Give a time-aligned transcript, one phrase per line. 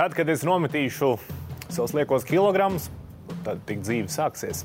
[0.00, 1.10] Tad, kad es nometīšu
[1.68, 2.86] savus liekos kilogramus,
[3.44, 4.62] tad tik dzīve sāksies.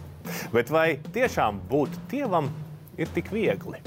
[0.54, 2.48] Bet vai tiešām būt tievam
[2.96, 3.82] ir tik viegli?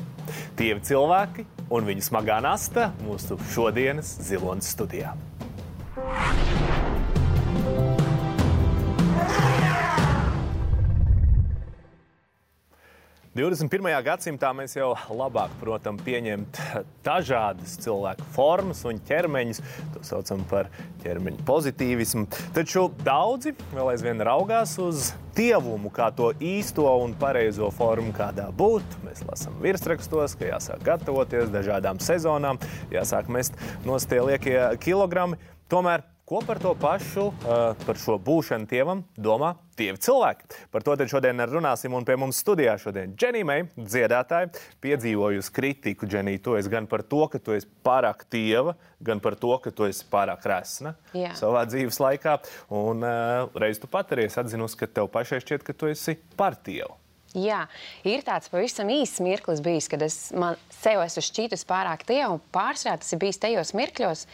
[0.61, 5.15] Tievi cilvēki un viņu smagā nasta mūsu šodienas ziloņas studijā.
[13.39, 13.87] 21.
[14.03, 16.59] gadsimtā mēs jau labāk protam pieņemt
[17.07, 19.61] dažādas cilvēku formas un ķermeņus.
[19.95, 20.67] To saucam par
[21.05, 22.27] ķermeņa pozitīvismu.
[22.57, 28.99] Taču daudzi vēl aizvien raugās uz dievumu, kā to īsto un pareizo formu, kādā būt.
[29.07, 32.59] Mēs lasām virsrakstos, ka jāsāk gatavoties dažādām sezonām,
[32.91, 33.55] jāsāk mest
[33.87, 35.39] nostie liekie kilogrami.
[35.71, 37.31] Tomēr Ko par to pašu,
[37.87, 40.59] par šo būšanu tievam, domā dievi cilvēki?
[40.69, 41.95] Par to šodien runāsim.
[41.97, 44.51] Un pie mums studijā šodien Dženija Meija, dziedātāja,
[44.85, 46.05] piedzīvojusi kritiku.
[46.05, 49.73] Dženija, tu esi gan par to, ka tu esi pārāk tieva, gan par to, ka
[49.73, 51.33] tu esi pārāk resna Jā.
[51.41, 52.37] savā dzīves laikā.
[52.77, 56.61] Un uh, reiz tu pat arī atzinusi, ka tev pašai šķiet, ka tu esi par
[56.61, 56.93] tievu.
[57.41, 57.65] Jā,
[58.05, 62.43] ir tāds pavisam īsts mirklis bijis, kad es sev esmu šķītus pārāk tievu.
[62.53, 64.29] Pārsvarā tas ir bijis tajos mirkļos,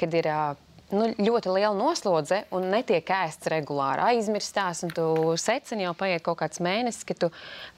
[0.00, 0.54] kad ir uh,
[0.94, 4.04] nu, ļoti liela noslodze un netiek ēsts regulāri.
[4.14, 5.06] Aizmirstās, un tu
[5.40, 7.30] secini jau paiet kaut kāds mēnesis, kad tu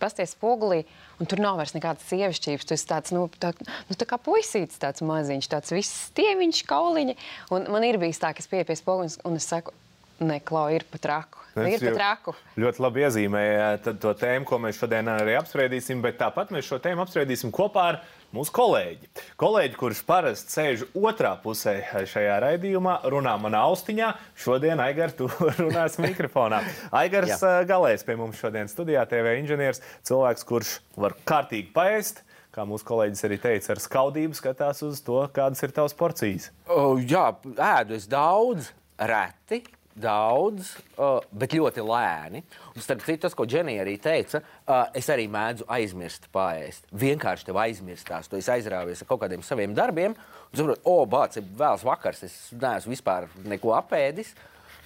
[0.02, 0.82] pasties spogulī,
[1.20, 2.68] un tur nav vairs nekādas sievišķības.
[2.68, 7.16] Tu esi tāds, nu, tā, nu, tā kā puisītis, tāds maziņš, tāds viss stieviņš, kauliņi.
[7.56, 9.74] Un man ir bijis tā, ka es pieeju pie spoguļa un es saku,
[10.16, 11.42] Nē, Klau, ir pat raku.
[11.60, 12.32] Es ir pat raku.
[12.56, 13.66] Ļoti labi iezīmēja
[14.00, 17.98] to tēmu, ko mēs šodien arī apspriedīsim, bet tāpat mēs šo tēmu apspriedīsim kopā ar
[18.34, 19.10] mūsu kolēģi.
[19.40, 21.76] Kolēģi, kurš parasti sēž otrā pusē
[22.08, 24.12] šajā raidījumā, runā manā austiņā.
[24.42, 25.28] Šodien Aigars tu
[25.60, 26.62] runās mikrofonā.
[26.96, 32.24] Aigars Galējs pie mums šodien studijā, TV inženieris, cilvēks, kurš var kārtīgi paēst.
[32.56, 36.48] Kā mūsu kolēģis arī teica, ar skaudību skatās uz to, kādas ir tavas porcijas.
[36.72, 39.60] O, jā, ēdu es daudz, reti,
[40.00, 42.42] daudz, uh, bet ļoti lēni.
[42.74, 46.88] Un, starp citu, tas, ko Dženija arī teica, uh, es arī mēdzu aizmirst pāriest.
[46.96, 50.16] Vienkārši tev aizmirstās, tu aizrāvies ar kaut kādiem saviem darbiem,
[50.52, 54.34] saproti, o, oh, bāc, ir vēls vakars, es neesmu vispār neko apēdis.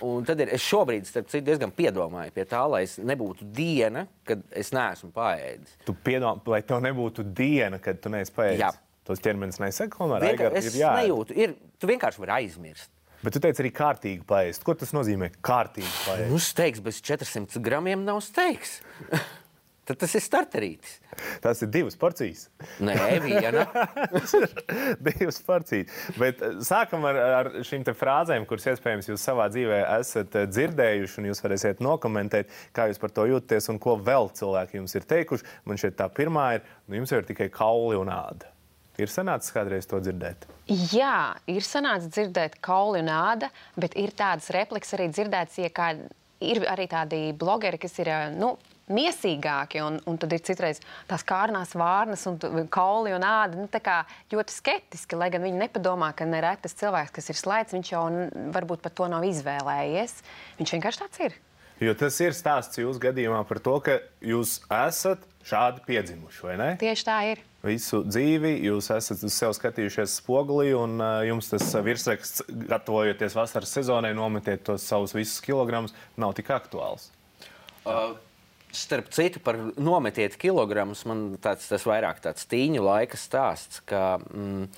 [0.06, 4.40] Un tad ir, es šobrīd citu, diezgan piedomāju pie tā, lai es nebūtu diena, kad
[4.56, 5.74] es neesmu paēdis.
[5.84, 8.62] Tu piedomā, lai tev nebūtu diena, kad tu neesi paēdis.
[8.62, 8.70] Jā.
[9.10, 10.56] Tas ķermenis nesaka, ko man vajag.
[10.60, 12.92] Es nejūtu, ir, tu vienkārši vari aizmirst.
[13.20, 14.64] Bet tu teici arī kārtīgi paēst.
[14.64, 15.32] Ko tas nozīmē?
[15.44, 16.30] Kārtīgi paēst.
[16.32, 18.78] Nu, steigs bez 400 gramiem nav steigs.
[19.90, 20.98] Tad tas ir starterītis.
[21.42, 22.44] Tas ir divas porcijas.
[22.84, 22.94] Nē,
[23.24, 23.64] viena.
[25.08, 25.90] divas porcijas.
[26.14, 31.18] Bet eh, sākam ar, ar šīm frāzēm, kuras iespējams jūs savā dzīvē esat eh, dzirdējuši,
[31.18, 35.10] un jūs varēsiet nokomentēt, kā jūs par to jūtaties un ko vēl cilvēki jums ir
[35.10, 35.48] teikuši.
[35.66, 38.54] Man šeit tā pirmā ir, nu jums jau ir tikai kauli un āda.
[39.00, 40.44] Ir sanācis kādreiz to dzirdēt?
[40.92, 43.48] Jā, ir sanācis dzirdēt kauli un āda,
[43.80, 45.94] bet ir tādas replikas arī dzirdētas, ja kā
[46.40, 48.54] ir arī tādi blogeri, kas ir, nu,
[48.90, 52.38] miesīgāki, un, un tad ir citreiz tās kārnās vārnas un
[52.72, 53.68] kauli un āda nu,
[54.34, 58.02] ļoti skeptiski, lai gan viņi nepadomā, ka neretas cilvēks, kas ir slēdz, viņš jau
[58.56, 60.16] varbūt pat to nav izvēlējies.
[60.58, 61.38] Viņš vienkārši tāds ir.
[61.80, 66.72] Jo tas ir stāsts jūsu gadījumā par to, ka jūs esat šādi piedzimuši, vai ne?
[66.82, 68.54] Tieši tā ir visu dzīvi.
[68.66, 74.64] Jūs esat uz sevi skatījušies spogulī, un uh, jums tas virsraksts, gatavojoties vasaras sezonai, nometiet
[74.68, 77.10] tos savus visus kilogramus, nav tik aktuāls.
[77.84, 78.16] Uh.
[78.70, 84.68] Starp citu, par nometiet kilogramus, man tāds, tas vairāk tāds tīņu laika stāsts, ka mm,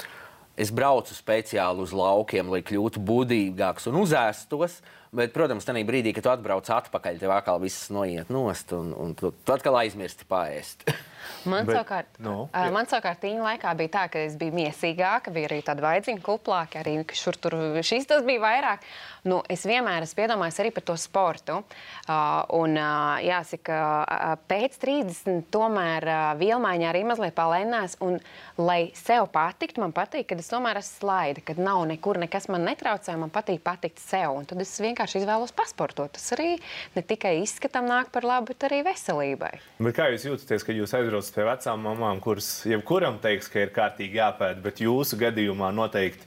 [0.65, 4.79] es braucu speciāli uz laukiem, lai kļūtu budīgāks un uzēstos.
[5.13, 9.13] Bet, protams, tajā brīdī, kad tu atbrauc atpakaļ, tev atkal viss noiet nost, un, un
[9.13, 10.89] tu, tu atkal aizmirsti pāriest.
[11.49, 15.33] Man, Bet, savukārt, no, uh, man savukārt tīņa laikā bija tā, ka es biju miesīgāka,
[15.35, 18.87] bija arī tāda vaidziņa kuplāka, arī šur tur šis tas bija vairāk.
[19.23, 21.61] Nu, es vienmēr esmu iedomājies arī par to sportu.
[21.63, 27.95] Uh, un uh, jāsaka, uh, pēc 30 tomēr uh, vielmaiņā arī mazliet palēnās.
[28.03, 28.19] Un,
[28.59, 32.67] lai sev patiktu, man patīk, kad es tomēr esmu slaida, kad nav nekur nekas man
[32.67, 34.35] netraucē, man patīk patikt sev.
[34.41, 36.17] Un tad es vienkārši izvēlos pasportot.
[36.19, 36.57] Tas arī
[36.97, 39.53] ne tikai izskatam nāk par labu, bet arī veselībai.
[39.87, 43.71] Bet kā jūs jūtaties, kad jūs aizbraucat pie vecām mamām, kuras jebkuram teiks, ka ir
[43.79, 46.27] kārtīgi jāpēta, bet jūsu gadījumā noteikti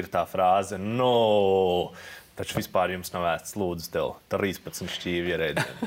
[0.00, 1.92] ir tā frāze, no.
[2.32, 5.82] Taču vispār jums nav vērts, lūdzu, tev 13 šķīvi ierēdiem.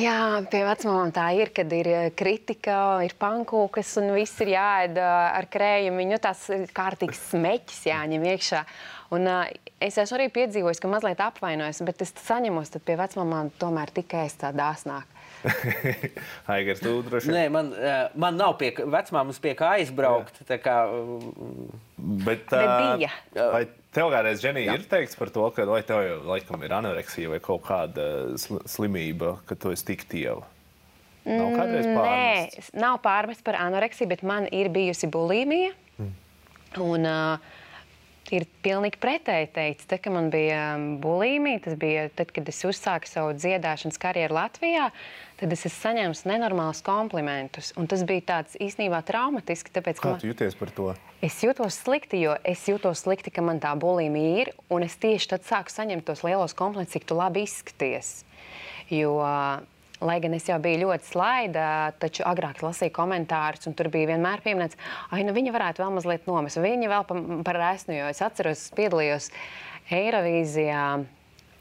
[0.00, 0.16] Jā,
[0.48, 5.12] pie vecmāmām tā ir, kad ir eh, kritika, ir pankūkas un viss ir jāēd eh,
[5.36, 6.06] ar krējumu.
[6.08, 8.62] Nu, tās kārtīgas smeķis jāņem iekšā.
[9.12, 9.44] Un, uh,
[9.84, 14.38] es esmu arī piedzīvojis, ka mazliet apvainojos, bet es saņemos pie vecmāmām tomēr tikai es
[14.40, 15.04] tā dāsnāk.
[16.54, 17.36] Aigars, tu droši vien.
[17.36, 17.68] Nē, man,
[18.16, 20.40] man nav pie vecmāmas pie kā aizbraukt.
[20.48, 20.56] Jā.
[20.64, 20.78] Kā,
[22.24, 23.12] bet, Bet bija.
[23.36, 27.32] Vai tev kādreiz, Ženija, ir teikts par to, ka vai tev jau laikam ir anoreksija
[27.32, 28.06] vai kaut kāda
[28.38, 30.46] slimība, ka tu esi tik tieva?
[31.22, 32.70] Nav kādreiz pārmests?
[32.72, 35.70] Nē, nav pārmests par anoreksiju, bet man ir bijusi bulimija.
[36.00, 36.14] Mm.
[36.82, 37.60] Un, uh,
[38.30, 41.62] ir pilnīgi pretēji teicis, te, ka man bija um, bulimija.
[41.66, 44.90] Tas bija tad, kad es uzsāku savu dziedāšanas karjeru Latvijā.
[45.40, 47.72] Tad es esmu saņēmis nenormālus komplimentus.
[47.80, 49.74] Un tas bija tāds īstenībā traumatiski.
[49.74, 50.92] Tāpēc, Kā tu jūties par to?
[51.24, 54.52] Es jūtos slikti, jo es jūtos slikti, ka man tā bulimija ir.
[54.70, 58.20] Un es tieši tad sāku saņemt tos lielos komplimentus, cik tu labi izskaties.
[58.92, 59.16] Jo
[60.02, 61.64] Lai gan es jau biju ļoti slaida,
[62.02, 64.78] taču agrāk lasīju komentārus, un tur bija vienmēr pieminēts,
[65.10, 66.58] ka nu, viņa varētu vēl mazliet nomest.
[66.62, 69.30] Viņa vēl pa, par esmu, jo es atceros, es piedalījos
[69.94, 70.84] Eirovīzijā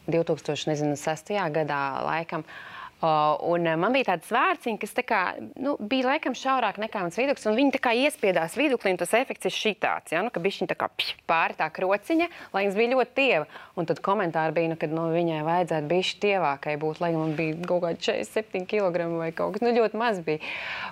[0.09, 1.33] 2006.
[1.53, 2.41] gadā laikam.
[2.41, 2.70] Uh,
[3.01, 5.19] un uh, man bija tāda svārciņa, kas tā kā,
[5.57, 7.47] nu, bija laikam šaurāk nekā mans viduklis.
[7.57, 10.13] Viņa tā kā iespiedās viduklī, un tas efekts ir šitāds.
[10.13, 10.21] Ja?
[10.21, 13.49] Nu, ka viņa tā kā pš, pāri tā krociņa, lai viņas bija ļoti tieva.
[13.79, 17.57] Un tad komentāri bija, nu, ka nu, viņai vajadzētu būt tievākai, būt, lai man bija
[17.65, 20.21] kaut kādi 47 kg vai kaut kas nu, ļoti maz.
[20.21, 20.45] Bija.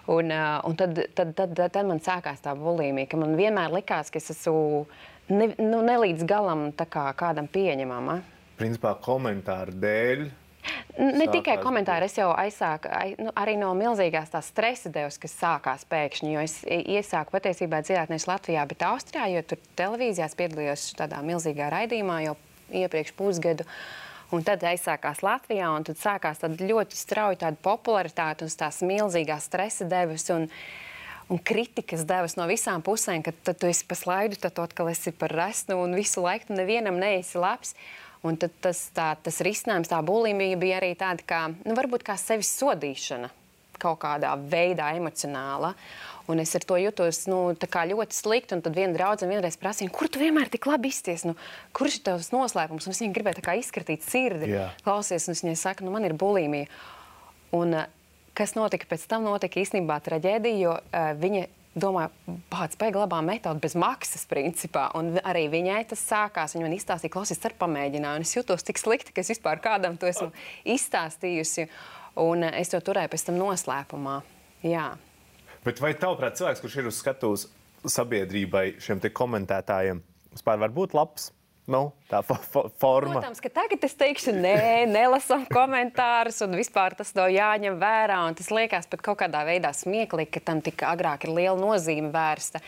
[0.10, 3.70] Un, uh, un tad, tad, tad, tad, tad man sākās tā bulimija, ka man vienmēr
[3.78, 4.88] likās, ka es esmu
[5.30, 8.20] ne, nu, ne līdz galam kā kādam pieņemama.
[8.60, 10.30] Principā komentāru dēļ
[11.00, 12.90] Ne tikai komentāri, es jau aizsāku
[13.22, 16.34] nu, arī no milzīgās tās stresa devas, kas sākās pēkšņi.
[16.34, 22.20] Jo es iesāku patiesībā dzirdēt Latvijā, bet Austrijā, jo tur televīzijās piedalījos tādā milzīgā raidījumā
[22.26, 22.36] jau
[22.82, 23.68] iepriekš pusgadu.
[24.36, 30.28] Un tad aizsākās Latvijā, un tad sākās ļoti strauja popularitāte un tās milzīgās stresa devas.
[30.36, 30.46] Un,
[31.32, 35.34] un kritikas devas no visām pusēm, ka tu esi pa slaidu, tad atkal esi par
[35.34, 37.74] resnu un visu laiku nevienam neesi labs.
[38.27, 42.18] Un tad tas, tā, tas risinājums, tā bulimija bija arī tāda, kā, nu, varbūt kā
[42.19, 43.31] sevis sodīšana
[43.80, 45.74] kaut kādā veidā emocionāla.
[46.30, 48.57] Un es ar to jutos nu, ļoti slikti.
[48.57, 51.33] Un tad viena draudzene vienreiz prasīja, kur tu vienmēr tik labi izties, nu,
[51.74, 52.86] kurš ir tavs noslēpums?
[52.86, 54.68] Un es viņai gribēju izskatīt sirdi, Jā.
[54.86, 56.69] klausies, un es viņai saku, nu, man ir bulimija.
[57.56, 57.80] Un,
[58.38, 63.62] kas notika pēc tam, notika īstenībā traģēdija, jo uh, viņa domāju, pats beigas labā metode
[63.63, 64.88] bez maksas, principā.
[64.98, 66.56] Un arī viņai tas sākās.
[66.56, 68.27] Viņa man izstāstīja, klausies, ar pamēģinājumu.
[68.27, 70.31] Es jutos tik slikti, ka es vispār kādam to esmu
[70.66, 71.69] izstāstījusi.
[72.19, 74.19] Un eh, es to turēju pēc tam noslēpumā.
[74.66, 74.92] Jā.
[75.63, 77.48] Bet vai tavuprāt, cilvēks, kurš ir uz skatuves
[77.88, 80.01] sabiedrībai, šiem komentētājiem,
[80.33, 81.30] vispār var būt labs?
[81.69, 83.19] Nu, tā forma.
[83.19, 88.18] Protams, ka tagad es teikšu, nē, nelasām komentārus, un vispār tas nav jāņem vērā.
[88.39, 92.63] Tas liekas pat kaut kādā veidā smieklīgi, ka tam tik agrāk ir liela nozīme vērsta.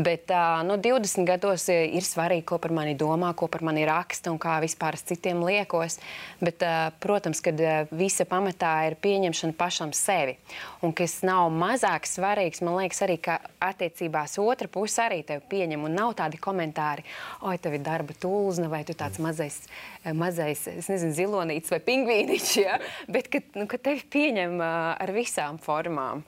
[0.00, 0.32] Bet
[0.68, 4.56] nu, 20 gados ir svarīgi, ko par mani domā, ko par mani raksta un kā
[4.64, 5.98] vispār es citiem liekos.
[6.40, 6.64] Bet,
[7.04, 7.52] protams, ka
[7.92, 10.38] visa pamatā ir pieņemšana pašam sevi.
[10.84, 13.38] Un kas nav mazāk svarīgs, man liekas, arī, ka
[13.68, 17.04] attiecībās otra puse arī tevi pieņem un nav tādi komentāri,
[17.44, 19.58] oi, tev ir darba tūlīt pulzna vai tāds mazais,
[20.04, 22.78] eh, mazais nezinu, zilonītis vai pingvīniņš, ja?
[23.10, 26.22] bet ka, nu, ka tevi pieņem uh, ar visām formām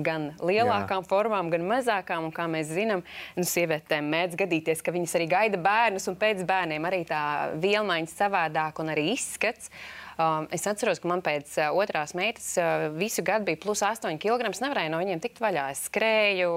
[0.00, 1.08] gan lielākām Jā.
[1.10, 2.28] formām, gan mazākām.
[2.28, 3.02] Un, kā mēs zinām,
[3.36, 7.22] nu, sievietēm mēdz gadīties, ka viņas arī gaida bērnus, un pēc bērniem arī tā
[7.60, 9.68] vielmaiņa savādāk un arī izskats.
[9.68, 10.09] Um,
[10.54, 14.48] es atceros, ka man pēc uh, otrās meitas uh, visu gadu bija plus 8 kg.
[14.50, 15.68] Nevarēju no viņiem tikt vaļā.
[15.74, 16.50] Es skrēju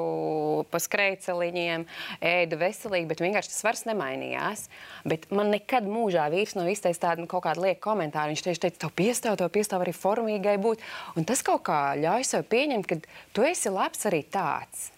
[0.72, 1.86] pa skrejceliņiem,
[2.33, 4.65] ēdu veselīgi, bet vienkārši tas svars nemainījās.
[5.07, 8.33] Bet man nekad mūžā vīrs nav izteicis tādu nu, kaut kādu lieku komentāru.
[8.33, 10.83] Viņš tieši teica, tev piestāv, tev piestāv arī formīgai būt.
[11.19, 13.00] Un tas kaut kā ļauj sev pieņemt, ka
[13.36, 14.89] tu esi labs arī tāds.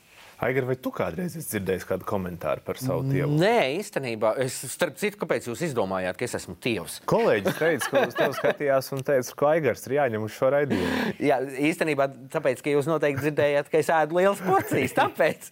[0.44, 3.38] Aigar, vai tu kādreiz esi dzirdējis kādu komentāru par savu tievu?
[3.39, 4.34] Nē, īstenībā.
[4.44, 6.98] Es starp citu, kāpēc jūs izdomājāt, ka es esmu tievs?
[7.08, 11.00] Kolēģis teica, ka uz tevi skatījās un teica, ka Aigars ir jāņem uz šo raidījumu.
[11.30, 11.39] Jā,
[11.72, 14.98] īstenībā tāpēc, ka jūs noteikti dzirdējāt, ka es ēdu lielas porcijas.
[15.00, 15.50] Tāpēc.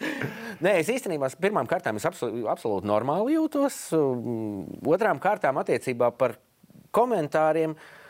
[0.63, 3.81] Nē, es īstenībā pirmām kārtām es absolūti, absolūti normāli jūtos.
[4.83, 6.35] Otrām kārtām attiecībā par
[6.93, 7.71] komentāriem.
[7.71, 8.02] Uh,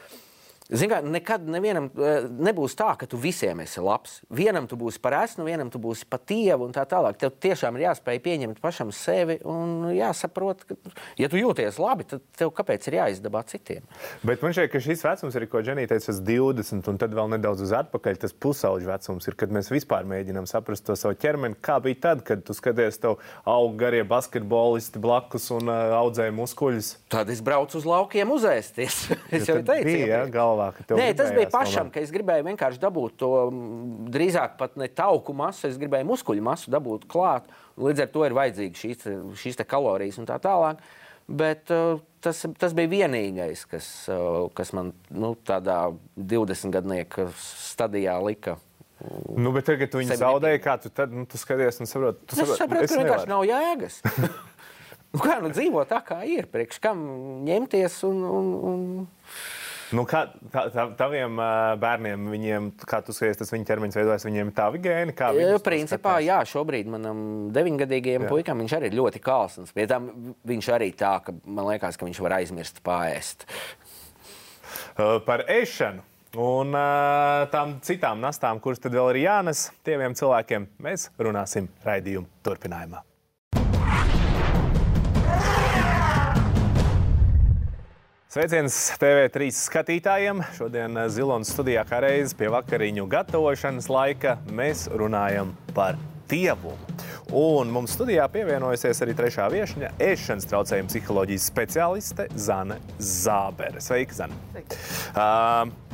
[0.72, 4.22] Zini, kā, nekad nevienam eh, nebūs tā, ka tu visiem esi labs.
[4.32, 7.18] Vienam tu būsi par esmu, vienam tu būsi par tievu un tā tālāk.
[7.20, 10.78] Tev tiešām ir jāspēj pieņemt pašam sevi un jāsaprot, ka,
[11.20, 13.84] ja tu jūties labi, tad tev kāpēc ir jāizdabā citiem.
[14.24, 17.66] Bet man šķiet, ka šis vecums ir, ko Dženija teica, 20, un tad vēl nedaudz
[17.68, 18.22] uz atpakaļ.
[18.24, 21.60] Tas pusauģis vecums ir, kad mēs vispār mēģinām saprast to savu ķermeni.
[21.64, 26.94] Kā bija tad, kad tu skaties, tev aug garie basketbolisti blakus un uh, audzēja muskuļus?
[27.12, 29.04] Tad es braucu uz laukiem uzēsties.
[29.36, 30.24] es jau teicu, bija, ja,
[30.54, 31.94] galvā, ka tev Nē, tas bija pašam, tomēr.
[31.98, 33.32] ka es gribēju vienkārši dabūt to
[34.14, 37.50] drīzāk pat ne tauku masu, es gribēju muskuļu masu dabūt klāt.
[37.82, 39.08] Līdz ar to ir vajadzīgas šīs,
[39.42, 40.84] šīs kalorijas un tā tālāk.
[41.24, 45.80] Bet uh, tas, tas bija vienīgais, kas, uh, kas man nu, tādā
[46.20, 48.58] 20 gadnieka stadijā lika.
[49.36, 52.38] Nu, bet tagad, kad viņi zaudēja, kā tu, tad, nu, tu skaties un saproti, tu
[52.38, 53.98] saproti, saprot, ka vienkārši nav jēgas.
[55.16, 56.48] nu, kā nu dzīvo tā, kā ir?
[56.52, 57.04] Priekš kam
[57.48, 58.24] ņemties un.
[58.30, 58.88] un, un...
[59.92, 60.24] Nu, kā
[60.54, 61.40] tā, tā, taviem
[61.82, 65.16] bērniem, viņiem, kā tu skaties, tas viņa ķermenis veidojas, viņiem ir tādi gēni,
[65.66, 67.20] Principā, jā, šobrīd manam
[67.56, 69.76] deviņgadīgajam puikam viņš arī ir ļoti kalns.
[69.76, 70.10] Pie tam
[70.48, 73.48] viņš arī tā, ka man liekas, ka viņš var aizmirst pāriest.
[75.28, 76.08] Par ēšanu.
[76.34, 76.74] Un
[77.54, 83.04] tām citām nastām, kuras tad vēl ir jānes tiem cilvēkiem, mēs runāsim raidījuma turpinājumā.
[88.34, 90.40] Sveiciens TV3 skatītājiem.
[90.58, 96.00] Šodien Zilonas studijā kā reizes pie vakariņu gatavošanas laika mēs runājam par
[96.32, 96.98] dievumu.
[97.30, 103.78] Un mums studijā pievienojusies arī trešā viesņa, ēšanas traucējumu psiholoģijas speciāliste Zane Zābere.
[103.86, 104.42] Sveika, Zane!
[104.56, 104.82] Sveika.
[105.14, 105.93] Uh,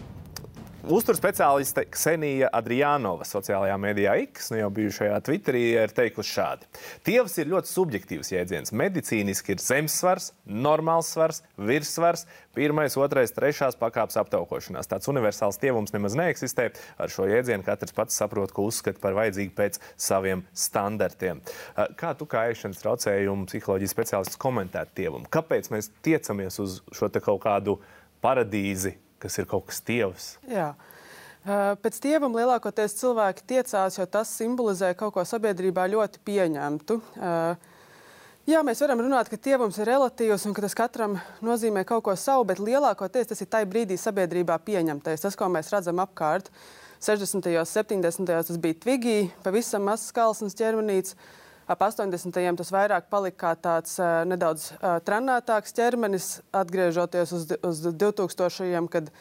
[0.87, 6.69] Uzturu speciāliste Ksenija Adrianova sociālajā mēdījā X, nu jau bijušajā Twitterī, ir teikusi šādi.
[7.03, 8.71] Tievs ir ļoti subjektīvs jēdziens.
[8.79, 12.23] Medicīniski ir zemesvars, normāls svars, virssvars,
[12.55, 14.87] pirmais, otrais, trešās pakāpes aptaukošanās.
[14.87, 16.69] Tāds universāls tievums nemaz neeksistē.
[16.95, 21.43] Ar šo jēdzienu katrs pats saprot, ko uzskata par vajadzīgu pēc saviem standartiem.
[21.99, 25.27] Kā tu kā ēšanas traucējumu psiholoģijas speciālists komentētu tievumu?
[25.27, 27.81] Kāpēc mēs tiecamies uz šo kaut kādu
[28.23, 28.95] paradīzi?
[29.19, 30.31] Kas ir kaut kas tievs.
[30.49, 30.73] Jā.
[31.83, 36.99] Pēc dievam lielākoties cilvēki tiecās, jo tas simbolizē kaut ko sabiedrībā ļoti pieņemtu.
[38.49, 42.15] Jā, mēs varam runāt, ka dievums ir relatīvs un ka tas katram nozīmē kaut ko
[42.17, 45.21] savu, bet lielākoties tas ir tajā brīdī sabiedrībā pieņemtais.
[45.21, 46.49] Tas, ko mēs redzam apkārt,
[46.99, 47.45] 60.
[47.45, 48.25] un 70.
[48.25, 51.13] tas bija tvigī, pavisam mazs kalns ķermenīts.
[51.69, 52.33] Ap 80.
[52.57, 58.87] tas vairāk palika kā tāds uh, nedaudz uh, trenētāks ķermenis, atgriežoties uz, uz 2000.
[58.89, 59.11] kad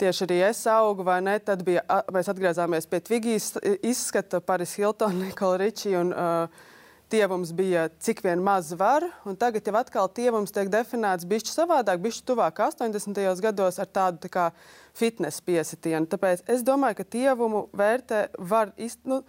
[0.00, 1.36] tieši arī es augu, vai ne?
[1.38, 3.52] Tad bija, mēs atgriezāmies pie Tvigijas
[3.86, 6.66] izskata, Paris Hilton, Nikola Ričī un uh,
[7.08, 12.02] tievums bija cik vien maz var, un tagad jau atkal tievums tiek definēts bišķi savādāk,
[12.02, 13.24] bišķi tuvāk 80.
[13.46, 14.50] gados ar tādu tā kā
[14.90, 16.10] fitness piesitienu.
[16.10, 19.06] Tāpēc es domāju, ka tievumu vērtē var izteikt.
[19.06, 19.22] Nu,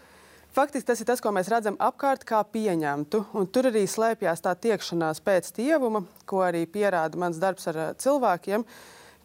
[0.58, 3.20] Faktiski tas ir tas, ko mēs redzam apkārt, kā pieņemtu.
[3.38, 8.66] Un tur arī slēpjas tā tiekšanās pēc dievuma, ko arī pierāda mans darbs ar cilvēkiem.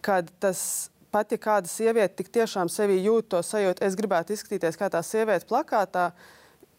[0.05, 4.77] Kad tas pat ja kāda sieviete tik tiešām sevi jūt to sajūtu, es gribētu izskatīties
[4.77, 6.11] kā tā sieviete plakātā,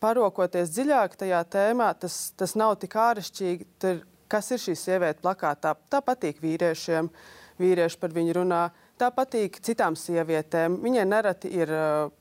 [0.04, 3.72] parokoties dziļāk tajā tēmā, tas, tas nav tik āršķirīgi.
[3.82, 5.74] Tur, kas ir šī sieviete plakātā?
[5.90, 7.10] Tā patīk vīriešiem,
[7.58, 8.68] vīrieši par viņu runā.
[9.02, 10.78] Tā patīk citām sievietēm.
[10.86, 12.12] Viņai nereti ir uh,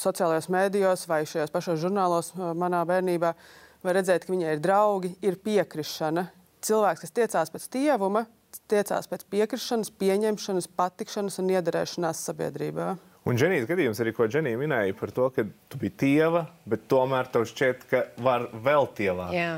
[0.00, 3.32] sociālajos mēdījos vai šajos pašos žurnālos manā bērnībā,
[3.82, 6.28] var redzēt, ka viņai ir draugi, ir piekrišana.
[6.62, 8.26] Cilvēks, kas tiecās pēc tievuma,
[8.70, 12.92] tiecās pēc piekrišanas, pieņemšanas, patikšanas un iederēšanās sabiedrībā.
[13.28, 17.28] Un Dženijas gadījums arī, ko Dženija minēja par to, ka tu biji tieva, bet tomēr
[17.30, 19.34] tev šķiet, ka var vēl tievāk.
[19.36, 19.52] Jā.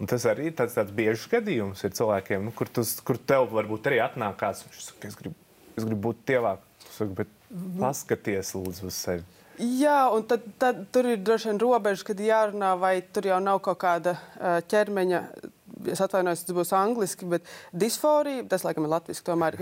[0.00, 3.50] Un tas arī ir tāds, tāds biežs gadījums ir cilvēkiem, nu, kur, tu, kur tev
[3.52, 5.36] varbūt arī atnāk kāds, kurš saka, es gribu,
[5.76, 6.64] es gribu būt tievāk.
[6.88, 9.24] Saku, bet Paskaties, lūdzu, uz sevi.
[9.60, 13.58] Jā, un tad, tad tur ir droši vien robeža, kad jārunā, vai tur jau nav
[13.64, 14.14] kaut kāda
[14.70, 15.24] ķermeņa.
[15.90, 19.56] Es atvainojos, tas būs angliski, bet disforija, tas laikam ir latviešu, tomēr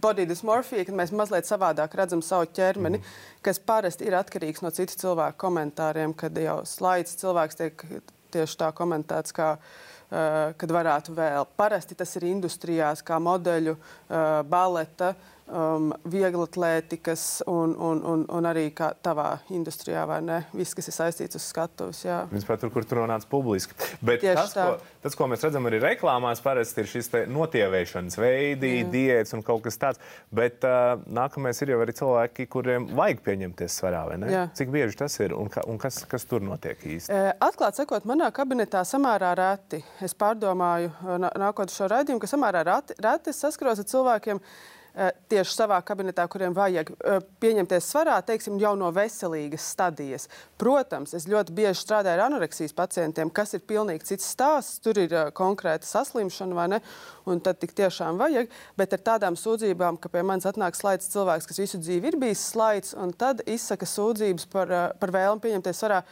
[0.00, 3.16] body dysmorphia, kad mēs mazliet savādāk redzam savu ķermeni, mm.
[3.44, 7.84] kas parasti ir atkarīgs no citu cilvēku komentāriem, kad jau slaids cilvēks tiek
[8.32, 11.44] tieši tā komentēts, kā, uh, kad varētu vēl.
[11.60, 15.12] Parasti tas ir industrijās, kā modeļu, uh, baleta.
[15.12, 18.64] Uh, um, vieglatlētikas un, un, un, un arī
[19.04, 20.38] tavā industrijā, vai ne?
[20.56, 22.02] Viss, kas ir saistīts uz skatuves.
[22.32, 23.76] Vispār tur, kur tu runāts publiski.
[24.00, 24.66] Bet Tieši tas, tā.
[24.66, 28.90] ko, tas, ko mēs redzam arī reklāmās, parasti ir šis notievēšanas veidi, mm.
[28.94, 30.02] diētas un kaut kas tāds.
[30.34, 34.32] Bet uh, nākamais ir jau arī cilvēki, kuriem vajag pieņemties svarā, vai ne?
[34.32, 34.44] Jā.
[34.58, 37.12] Cik bieži tas ir un, ka, un kas, kas tur notiek īsti?
[37.12, 39.82] E, atklāt sakot, manā kabinetā samērā reti.
[40.04, 40.92] Es pārdomāju,
[41.40, 46.52] nākot šo raidījumu, ka samērā reti, reti saskaros ar cilvēkiem, Eh, tieši savā kabinetā, kuriem
[46.56, 50.28] vajag eh, pieņemties svarā, teiksim, jau no veselīgas stadijas.
[50.60, 54.82] Protams, es ļoti bieži strādāju ar anoreksijas pacientiem, kas ir pilnīgi cits stāsts.
[54.84, 56.82] Tur ir eh, konkrēta saslimšana, vai ne?
[57.24, 58.52] Un tad tik tiešām vajag.
[58.76, 62.44] Bet ar tādām sūdzībām, ka pie manis atnāk slaids cilvēks, kas visu dzīvi ir bijis
[62.52, 66.02] slaids, un tad izsaka sūdzības par, par vēlmu pieņemties svarā.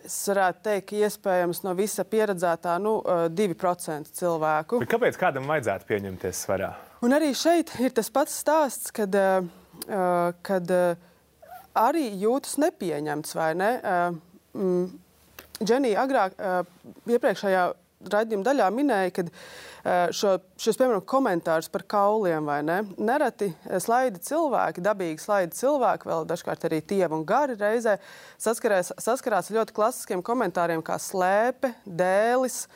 [0.00, 2.94] Es varētu teikt, iespējams no visa pieredzētā nu,
[3.36, 4.80] 2% cilvēku.
[4.80, 6.70] Bet kāpēc kādam vajadzētu pieņemties svarā?
[7.00, 9.14] Un arī šeit ir tas pats stāsts, kad,
[10.44, 10.72] kad
[11.80, 13.70] arī jūtas nepieņemts, vai ne?
[15.60, 16.36] Dženija agrāk,
[17.08, 17.64] iepriekšējā
[18.08, 19.24] raidījuma daļā minēja, ka
[20.16, 22.78] šo, šos, piemēram, komentārus par kauliem vai ne.
[23.00, 23.50] Nereti
[23.82, 27.98] slaidi cilvēki, dabīgi slaidi cilvēki, vēl dažkārt arī tievi un gari reizē
[28.40, 32.66] saskarās, saskarās ar ļoti klasiskiem komentāriem kā slēpe, dēlis.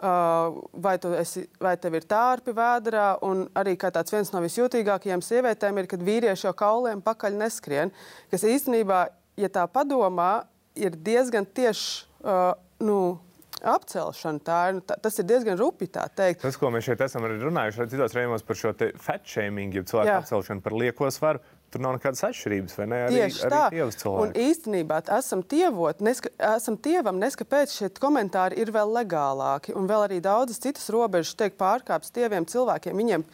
[0.00, 6.00] Vai, esi, vai tev ir tārpi vēdā, un arī viens no visjūtīgākajiem sievietēm ir, kad
[6.00, 7.92] vīrieši jau kauliem pakaļ neskrien.
[8.32, 9.02] Kas īstenībā,
[9.36, 10.46] ja tā padomā,
[10.80, 13.18] ir diezgan tieši uh, nu,
[13.60, 14.40] apcelšana.
[14.44, 16.42] Tā ir, tā, tas ir diezgan rupi tā teikt.
[16.44, 20.20] Tas, ko mēs šeit esam runājuši citos reizēs par šo fat shaming, jeb cilvēku Jā.
[20.22, 22.96] apcelšanu par lieko svaru, Tur nav nekādas atšķirības, vai ne?
[23.06, 24.10] Arī, Tieši arī tā.
[24.10, 29.76] Un īstenībā esam tievot, neska, esam tievam, neskapēc šie komentāri ir vēl legālāki.
[29.78, 32.98] Un vēl arī daudzas citas robežas tiek pārkāptas tieviem cilvēkiem.
[32.98, 33.26] Viņiem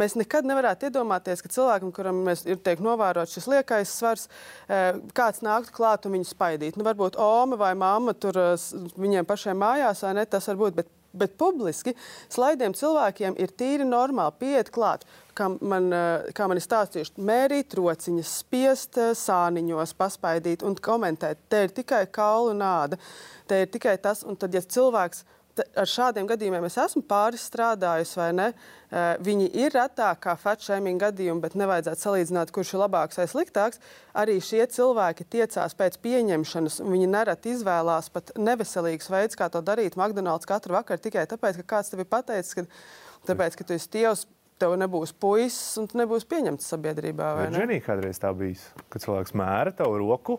[0.00, 4.24] mēs nekad nevarētu iedomāties, ka cilvēkam, kuram mēs, ir tiek novērots šis liekais svars,
[4.72, 6.80] eh, kāds nāktu klāt un viņu spaidīt.
[6.80, 8.56] Nu, varbūt Oma vai mamma tur eh,
[8.96, 10.24] viņiem pašiem mājās, vai ne?
[10.24, 10.80] Tas var būt.
[10.80, 11.92] Bet Bet publiski
[12.32, 15.04] slaidiem cilvēkiem ir tīri normāli pieiet klāt,
[15.36, 21.44] kā man, eh, kā man ir stāstījuši, mērīt rociņas, spiest eh, sāniņos, paspaidīt un komentēt.
[21.48, 22.98] Te ir tikai kaula un āda,
[23.46, 25.24] te ir tikai tas, un tad, ja cilvēks
[25.60, 28.46] ar šādiem gadījumiem es esmu pāris strādājusi, vai ne?
[29.24, 33.80] Viņi ir retāk kā fat-shaming gadījumi, bet nevajadzētu salīdzināt, kurš ir labāks vai sliktāks.
[34.16, 39.64] Arī šie cilvēki tiecās pēc pieņemšanas, un viņi nereti izvēlās pat neveselīgs veids, kā to
[39.64, 42.68] darīt McDonald's katru vakaru tikai tāpēc, ka kāds tev ir pateicis, ka,
[43.32, 44.28] tāpēc, ka tu esi tievs.
[44.62, 47.30] Tev nebūs puisis, un tu nebūsi pieņemts sabiedrībā.
[47.34, 47.56] Vai ne?
[47.56, 48.60] Dženija kādreiz tā bijis,
[48.92, 50.36] kad cilvēks mēra tavu roku,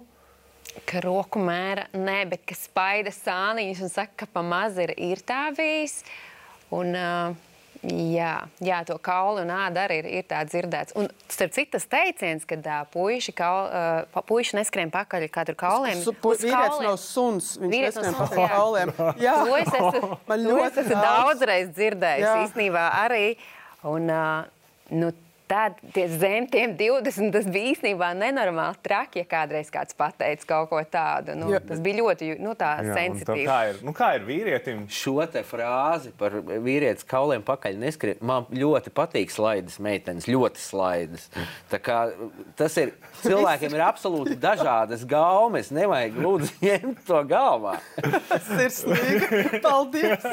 [0.90, 5.24] ka roku mēra, nē, bet ka spaida sāniņus un saka, ka pa maz ir, ir
[5.28, 6.02] tā bijis.
[6.74, 7.42] Un, uh,
[7.84, 10.94] Jā, jā, to kaulu un ādu arī ir, ir tā dzirdēts.
[10.96, 16.00] Un, starp citu, tas teiciens, ka uh, puiši, kaul, uh, puiši neskrien pakaļ kādam kauliem.
[16.00, 18.48] Su, pu, vīrietis nav suns, viņš vīrietis neskrien pakaļ jā.
[18.54, 18.94] kauliem.
[19.26, 22.38] Jā, to es esmu, Man ļoti es esmu daudzreiz dzirdējis jā.
[22.46, 23.26] īstenībā arī.
[23.92, 25.12] Un, uh, nu,
[25.54, 30.72] tad tie zem tiem 20 tas bija īstenībā nenormāli traki, ja kādreiz kāds pateica kaut
[30.72, 31.36] ko tādu.
[31.38, 31.62] Nu, jā.
[31.68, 33.46] tas bija ļoti nu, sensitīvi.
[33.48, 34.86] Kā ir, nu, kā ir vīrietim?
[34.94, 38.22] Šo te frāzi par vīrietis kauliem pakaļ neskrien.
[38.26, 41.30] Man ļoti patīk slaidas meitenes, ļoti slaidas.
[41.70, 45.70] Tas ir cilvēkiem ir absolūti dažādas gaumes.
[45.74, 47.76] Nevajag lūdzu ņemt to galvā.
[48.32, 49.62] Tas ir slīgi.
[49.64, 50.26] Paldies!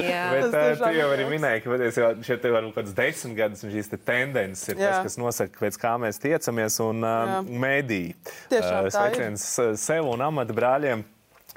[0.00, 3.64] Jā, Bet, tā, tu jau arī minēji, ka patiesībā šeit būt kaut kāds desmit gadus
[3.66, 4.90] un šīs tendences tendences ir Jā.
[4.90, 8.02] tas, kas nosaka, pēc kā mēs tiecamies un uh, mēdī.
[8.50, 9.46] Uh, sveiciens
[9.80, 11.04] sev un amata brāļiem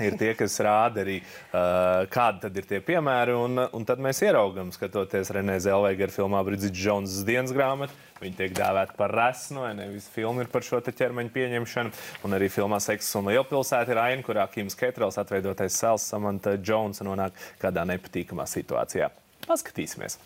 [0.02, 3.36] ir tie, kas rāda arī, uh, kādi tad ir tie piemēri.
[3.38, 7.94] Un, un tad mēs ieraugām, skatoties Renē Zelveiga filmā Brīdis Džons dienas grāmatu.
[8.24, 9.90] Viņa tiek dēvēta par resnu, vai ne?
[9.92, 11.94] Visa filma ir par šo ķermeņa pieņemšanu.
[12.26, 17.06] Un arī filmā Seksas un Lielpilsēta ir aina, kurā Kims Ketrels, atveidotais Sēls Samanta Džonsa,
[17.06, 19.12] nonāk kādā nepatīkamā situācijā.
[19.44, 20.22] Paskatīsimies!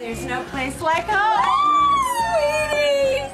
[0.00, 1.44] There's no place like home,
[2.32, 3.28] sweetie!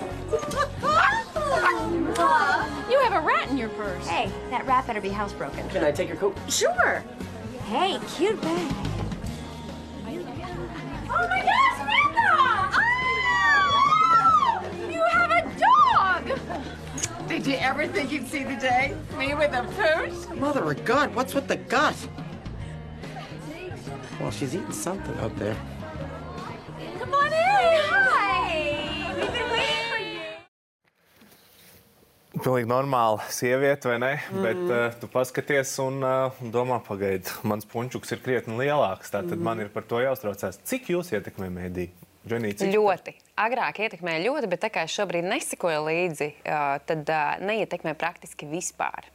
[2.91, 4.05] you have a rat in your purse.
[4.09, 5.71] Hey, that rat better be housebroken.
[5.71, 6.37] Can I take your coat?
[6.49, 7.05] Sure.
[7.67, 8.75] Hey, cute bag.
[11.09, 12.31] Oh my gosh, Samantha!
[12.73, 12.81] Oh!
[14.13, 14.65] Ah!
[14.91, 17.29] You have a dog!
[17.29, 18.97] Did you ever think you'd see the day?
[19.17, 20.37] Me with a pooch?
[20.37, 21.95] Mother of God, what's with the gut?
[24.19, 25.57] Well, she's eating something out there.
[32.47, 34.13] Pilnīgi normāla sieviete, vai ne?
[34.31, 34.45] Mm.
[34.45, 39.11] Bet uh, tu paskaties un uh, domā, pagaidi, mans puņķuks ir krietni lielāks.
[39.11, 39.43] Tātad mm.
[39.49, 40.61] man ir par to jāuztraucās.
[40.71, 41.89] Cik jūs ietekmē mēdī?
[42.23, 43.17] Dženī, ļoti.
[43.43, 48.47] Agrāk ietekmēja ļoti, bet tā kā es šobrīd nesekoju līdzi, uh, tad uh, neietekmē praktiski
[48.51, 49.11] vispār.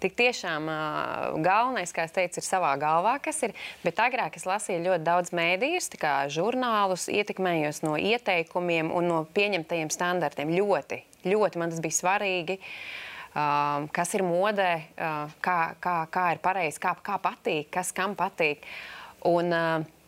[0.00, 3.52] Tik tiešām uh, galvenais, kā es teicu, ir savā galvā, kas ir.
[3.84, 9.92] Bet agrāk es lasīju ļoti daudz mēdījus, kā žurnālus, ietekmējos no ieteikumiem un no pieņemtajiem
[9.92, 10.52] standartiem.
[10.56, 12.58] Ļoti, ļoti man tas bija svarīgi.
[13.34, 18.14] Uh, kas ir modē, uh, kā, kā, kā ir pareizi, kā, kā patīk, kas kam
[18.14, 18.62] patīk.
[19.26, 20.03] Un, uh,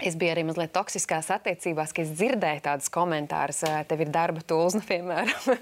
[0.00, 4.82] Es biju arī mazliet toksiskās attiecībās, kad es dzirdēju tādus komentārus, tev ir darba tūlzna,
[4.90, 5.58] piemēram.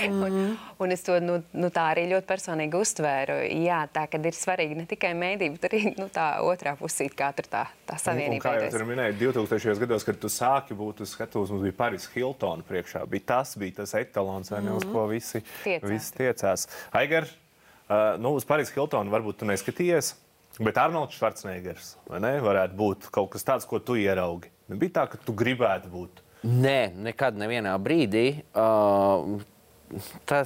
[0.00, 0.24] Mm -hmm.
[0.24, 3.36] un, un es to nu, nu, tā arī ļoti personīgi uztvēru.
[3.64, 7.32] Jā, tā kad ir svarīgi ne tikai mēdī, bet arī nu, tā otrā pusīte, kā
[7.36, 8.48] tur tā, tā savienība.
[8.48, 9.78] Un, un kā jau tur minēja, 2000.
[9.78, 13.06] gados, kad tu sāki būt uz skatuves, mums bija Paris Hiltona priekšā.
[13.06, 14.92] Bija tas bija tas etalons, vai ne, uz mhm.
[14.92, 15.90] ko visi tiecās.
[15.90, 16.68] Visi tiecās.
[16.92, 17.28] Aigar,
[17.90, 20.12] Uh, nu, uz Parīzes Hiltonu varbūt tu neskatījies.
[20.60, 24.50] Bet Arnolds Švarcnegers ne, varētu būt kaut kas tāds, ko tu ieraugi.
[24.68, 26.20] Nebija tā, ka tu gribētu būt.
[26.44, 28.42] Nē, nekad nevienā brīdī.
[28.52, 29.40] Uh,
[30.28, 30.42] tā,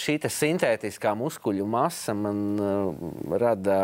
[0.00, 3.06] šī sintētiskā muskuļu masa man uh,
[3.40, 3.78] rada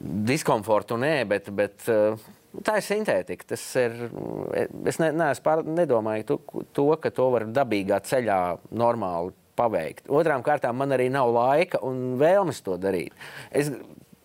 [0.00, 2.18] diskomfortu, nē, bet, bet uh,
[2.66, 3.52] tā ir sintētika.
[3.54, 3.96] Tas ir,
[4.90, 6.40] es ne, neesmu pār, nedomāju to,
[6.76, 8.40] to, ka to var dabīgā ceļā
[8.74, 10.08] normāli paveikt.
[10.10, 13.16] Otrām kārtām man arī nav laika un vēlmes to darīt.
[13.50, 13.72] Es,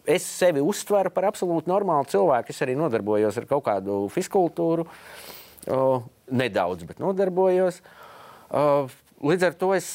[0.07, 2.53] es sevi uztveru par absolūti normālu cilvēku.
[2.53, 4.85] Es arī nodarbojos ar kaut kādu fiskultūru,
[5.71, 5.79] o,
[6.31, 7.81] nedaudz, bet nodarbojos.
[8.51, 8.67] O,
[9.25, 9.85] Līdz ar to es,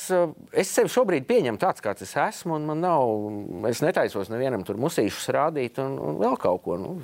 [0.57, 2.57] es sevi šobrīd pieņemu tāds, kāds es esmu.
[2.64, 3.11] Man nav,
[3.68, 6.79] es netaisos nevienam tur musīšus rādīt un, un vēl kaut ko.
[6.81, 6.94] Nu,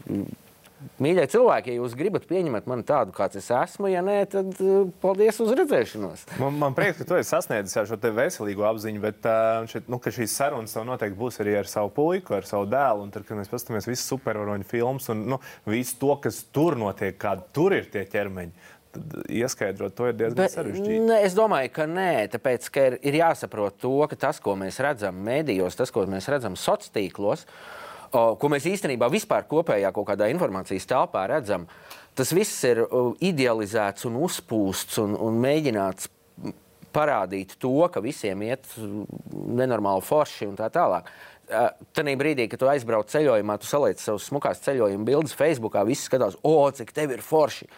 [1.01, 4.91] Mīļie cilvēki, ja jūs gribat pieņemt mani tādu, kāds es esmu, ja nē, tad uh,
[5.01, 6.27] paldies uz redzēšanos.
[6.43, 10.37] Man, man prieks, ka tu esi sasniedzis šo veselīgo apziņu, bet uh, šeit, nu, šīs
[10.37, 13.07] sarunas tev noteikti būs arī ar savu puiku, ar savu dēlu.
[13.07, 17.17] Un tad, kad mēs paskatāmies visus supervaroņu filmus un nu, visu to, kas tur notiek,
[17.25, 18.69] kādi tur ir tie ķermeņi.
[19.33, 21.09] Ieskaidrot to ir diezgan sarežģīti.
[21.25, 25.19] Es domāju, ka nē, tāpēc ka ir, ir jāsaprot to, ka tas, ko mēs redzam
[25.25, 27.45] mēdījos, tas, ko mēs redzam sociālos tīklos,
[28.17, 31.67] ko mēs īstenībā vispār kopējā kaut kādā informācijas telpā redzam,
[32.17, 32.83] tas viss ir
[33.25, 36.11] idealizēts un uzpūsts un, un mēģināts
[36.97, 38.65] parādīt to, ka visiem iet
[39.33, 41.11] nenormāli forši un tā tālāk.
[41.95, 46.39] Tanī brīdī, kad tu aizbrauc ceļojumā, tu saliec savus smukās ceļojuma bildes Facebookā, visi skatās,
[46.43, 47.69] o, cik tev ir forši.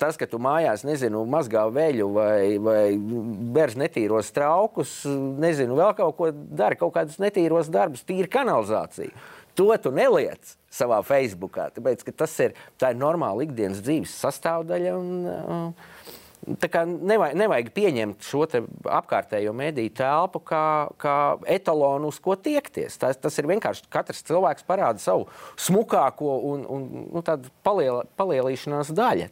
[0.00, 6.16] Tas, ka tu mājās, nezinu, mazgā veļu vai, vai bērns netīros traukus, nezinu, vēl kaut
[6.16, 9.12] ko dara, kaut kādus netīros darbus, tīri kanalizāciju.
[9.54, 12.56] To tu neliec savā Facebookā, tāpēc ka tas ir,
[12.90, 14.94] ir normāla ikdienas dzīves sastāvdaļa.
[14.98, 18.44] Un, uh, Tā nevajag, nevajag pieņemt šo
[18.92, 20.64] apkārtējo mediju telpu kā,
[21.00, 21.16] kā
[21.50, 22.98] etalonu, uz ko tiekties.
[23.00, 25.26] Tas, tas ir vienkārši katrs cilvēks parāda savu
[25.60, 27.22] smukāko un, un nu,
[27.64, 29.30] paliel, palielīšanās daļu.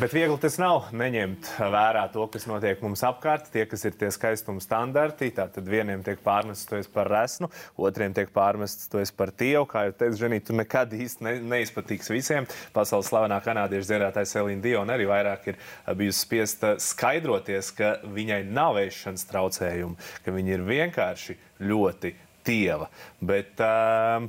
[0.00, 4.10] Bet viegli tas nav neņemt vērā to, kas notiek mums apkārt, tie, kas ir tie
[4.14, 5.30] skaistuma standarti.
[5.36, 9.64] Tad vieniem tiek pārmests to par resnu, otriem tiek pārmests to par tievu.
[9.70, 12.46] Kā jau teicu, Ženī, tu nekad īsti ne, neizpatiks visiem.
[12.74, 15.58] Pasaules slavenā kanādiešu dziedātāja Selīna Diona arī vairāk ir
[15.98, 22.14] bijusi spiesta skaidroties, ka viņai nav ēšanas traucējumi, ka viņa ir vienkārši ļoti
[22.46, 22.88] tieva.
[23.20, 24.24] Bet, uh,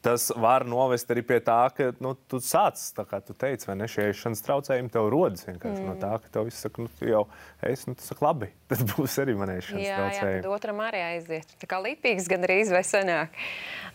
[0.00, 3.86] tas var novest arī pie tā, ka nu, tu sāc, kā tu teici, vai ne,
[3.90, 5.86] šie ēšanas traucējumi tev rodas vienkārši mm.
[5.88, 7.22] no tā, ka tev viss saka, nu, jau
[7.64, 10.34] esi, nu, tas saka, labi, tad būs arī man ēšanas jā, traucējumi.
[10.34, 11.54] Jā, tad otram arī aiziet.
[11.62, 13.40] Tā kā lipīgs gan arī izvesenāk.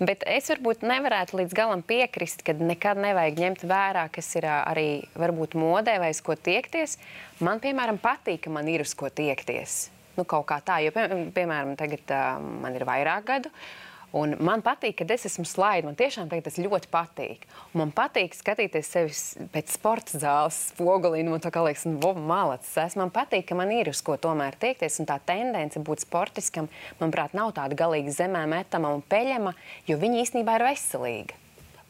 [0.02, 4.90] Bet es varbūt nevarētu līdz galam piekrist, ka nekad nevajag ņemt vērā, kas ir arī
[5.20, 6.98] varbūt modē vai uz ko tiekties.
[7.44, 9.92] Man, piemēram, patīk, ka man ir uz ko tiekties.
[10.18, 13.52] Nu, kaut kā tā, jo, pie, piemēram, tagad uh, man ir vairāk gadu.
[13.54, 15.88] Uh, Un man patīk, ka es esmu slaida.
[15.88, 17.46] Man tiešām tas ļoti patīk.
[17.72, 19.16] Un man patīk skatīties sevi
[19.54, 21.24] pēc sporta zāles spogulī.
[21.28, 22.74] Man tā kā liekas, nu, malacis.
[22.84, 25.00] Es man patīk, ka man ir uz ko tomēr tiekties.
[25.00, 26.68] Un tā tendence būt sportiskam,
[27.00, 29.56] manuprāt, nav tāda galīgi zemē metama un peļama,
[29.88, 31.40] jo viņi īstenībā ir veselīgi.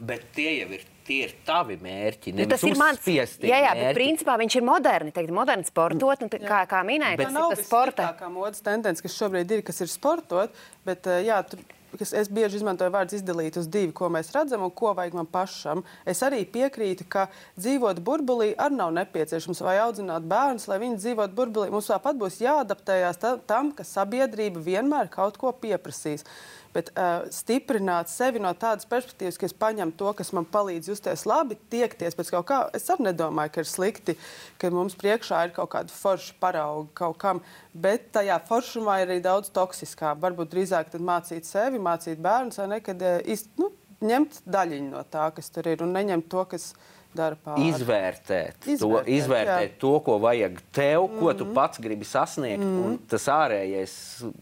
[0.02, 2.34] Bet tie jau ir tie ir tavi mērķi.
[2.38, 6.32] Nu, tas ir mans jā, jā, bet principā viņš ir moderni, teikt, moderni sportot, un,
[6.32, 8.08] kā, kā minēja, tas ir tas sporta.
[8.12, 10.54] Tā kā modas tendence, kas šobrīd ir, kas ir sportot,
[10.88, 11.62] bet jā, tur
[12.00, 15.28] kas es bieži izmantoju vārdu izdalīt uz divi, ko mēs redzam un ko vajag man
[15.32, 15.84] pašam.
[16.06, 17.28] Es arī piekrītu, ka
[17.60, 21.72] dzīvot burbulī arī nav nepieciešams vai audzināt bērnus, lai viņi dzīvotu burbulī.
[21.74, 26.28] Mums tāpat būs jāadaptējās tam, ka sabiedrība vienmēr kaut ko pieprasīs
[26.76, 31.26] bet uh, stiprināt sevi no tādas perspektīvas, ka es paņemu to, kas man palīdz justies
[31.30, 32.62] labi, tiekties pēc kaut kā.
[32.78, 34.18] Es arī nedomāju, ka ir slikti,
[34.62, 39.20] ka mums priekšā ir kaut kāda forša parauga kaut kam, bet tajā foršumā ir arī
[39.26, 40.16] daudz toksiskā.
[40.22, 45.30] Varbūt drīzāk mācīt sevi, mācīt bērnus, vai ne, kad īst, nu, ņemt daļiņu no tā,
[45.36, 46.90] kas tur ir, un neņemt to, kas ir.
[47.12, 49.78] Izvērtēt, izvērtēt, to, izvērtēt jā.
[49.82, 51.38] to, ko vajag tev, ko mm -hmm.
[51.38, 51.54] tu mhm.
[51.54, 52.64] pats gribi sasniegt.
[52.64, 52.98] Mm -hmm.
[53.08, 53.94] Tas ārējais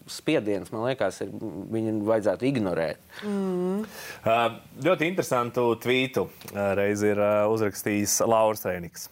[0.08, 1.30] spiediens, man liekas, ir
[1.72, 2.98] viņu vajadzētu ignorēt.
[3.24, 3.86] Mm -hmm.
[4.26, 4.54] uh,
[4.84, 6.30] ļoti interesantu tvītu uh,
[6.74, 9.10] reiz ir uh, uzrakstījis Lauris Rēniks.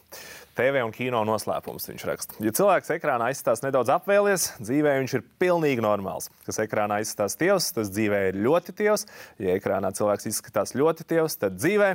[0.57, 2.37] TV un kino noslēpums viņš raksta.
[2.41, 6.31] Ja cilvēks ekrānā izskatās nedaudz apvēlies, dzīvē viņš ir pilnīgi normāls.
[6.45, 9.05] Kas ekrānā izskatās tievs, tas dzīvē ir ļoti tievs.
[9.37, 11.91] Ja ekrānā cilvēks izskatās ļoti tievs, tad dzīvē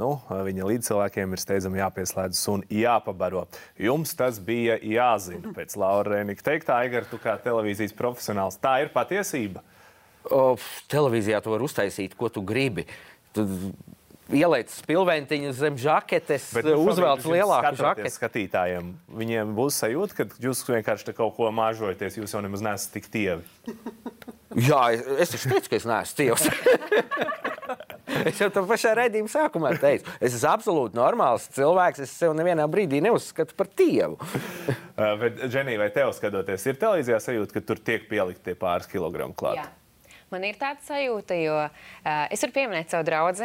[0.00, 3.46] nu, viņa līdzcilvēkiem ir steidzami jāpieslēdzas un jāpabaro.
[3.80, 8.58] Jums tas bija jāzina pēc Laura Rēnika teiktā, Aigar, tu kā televīzijas profesionāls.
[8.62, 9.64] Tā ir patiesība.
[10.32, 10.54] O,
[10.90, 12.86] televīzijā tu vari uztaisīt, ko tu gribi.
[13.36, 13.44] Tu
[14.32, 18.12] ieliec spilventiņu zem žaketes, nu, uzvelc lielāku žaketi.
[18.14, 23.10] Skatītājiem viņiem būs sajūta, ka jūs vienkārši kaut ko māžojaties, jūs jau nemaz neesat tik
[23.12, 23.44] tievi.
[24.54, 24.86] Jā,
[25.18, 26.48] es taču teicu, ka es neesmu tievs.
[28.28, 32.02] es jau tam pašā redzējuma sākumā teicu, es esmu absolūti normāls cilvēks.
[32.04, 34.18] Es sev nevienā brīdī neuzskatu par tievu.
[35.22, 39.36] Bet, Dženija, vai tev skatoties, ir televīzijā sajūta, ka tur tiek pielikt tie pāris kilogramu
[39.36, 39.62] klāt?
[39.62, 39.70] Jā.
[40.32, 43.36] Man ir tāda sajūta, jo uh, es varu pieminēt savu draugu,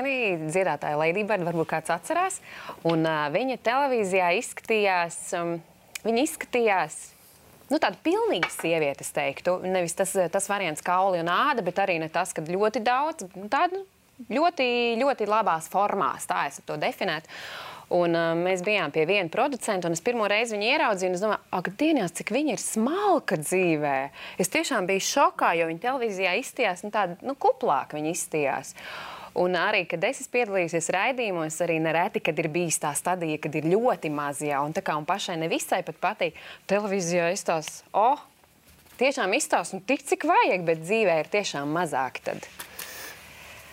[0.50, 2.40] dziedātāju Latviju, varbūt kāds atcerās.
[2.88, 5.58] Un, uh, viņa televīzijā izskatījās, um,
[6.08, 6.98] viņa izskatījās
[7.70, 9.60] nu, tāda pilnīga sieviete, es teiktu.
[9.68, 13.84] Nevis tas, tas variants kauli un āda, bet arī ne tas, ka ļoti daudz, tādu
[14.28, 17.32] ļoti, ļoti labās formās, tā es to definētu.
[17.90, 21.14] Un, uh, mēs bijām pie viena producenta, un es pirmo reizi viņu ieraudzīju.
[21.18, 23.96] Es domāju, ak, dienās, cik viņa ir smalka dzīvē.
[24.38, 27.98] Es tiešām biju šokā, jo viņa televīzijā izstījās nu, tāda nu, kuplāka.
[27.98, 28.76] Viņa izstījās.
[29.40, 33.58] Un arī, kad es esmu piedalījusies raidījumos, arī nereti, kad ir bijis tā stadija, kad
[33.58, 36.38] ir ļoti maz jau, un tā kā un pašai nevisai pat patīk,
[36.70, 38.22] televīzijā izstāsta, oh,
[39.02, 42.20] tiešām izstāsta, nu tik cik vajag, bet dzīvē ir tiešām mazāk.
[42.26, 42.50] Tad.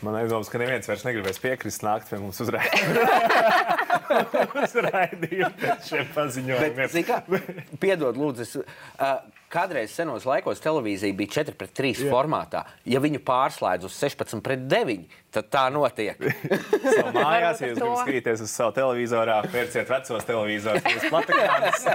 [0.07, 3.01] Man aizdomas, ka neviens vairs negribēs piekrist nākt pie mums uzraidīt.
[4.65, 7.27] uzraidīt šiem paziņojumiem.
[7.31, 9.19] Bet, piedod, lūdzu, es, uh,
[9.53, 12.11] kādreiz senos laikos televīzija bija 4 pret 3 Jā.
[12.13, 12.65] formātā.
[12.89, 15.05] Ja viņu pārslēdz uz 16 pret 9,
[15.37, 16.21] tad tā notiek.
[17.17, 21.87] mājās, ja jūs gribat skatīties uz savu televizorā, pērciet vecos televizorus, jūs platekānus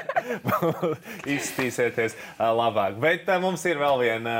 [1.38, 3.00] izstīsieties labāk.
[3.02, 4.36] Bet mums ir vēl viena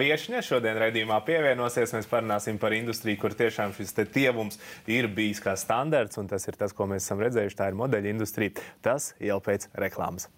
[0.00, 1.96] viešņa šodien redzījumā pievienosies.
[1.96, 6.58] Mēs parunāsim par industriju, kur tiešām šis tievums ir bijis kā standarts, un tas ir
[6.60, 7.60] tas, ko mēs esam redzējuši.
[7.60, 8.64] Tā ir modeļa industrija.
[8.84, 10.30] Tas jau pēc reklāmas.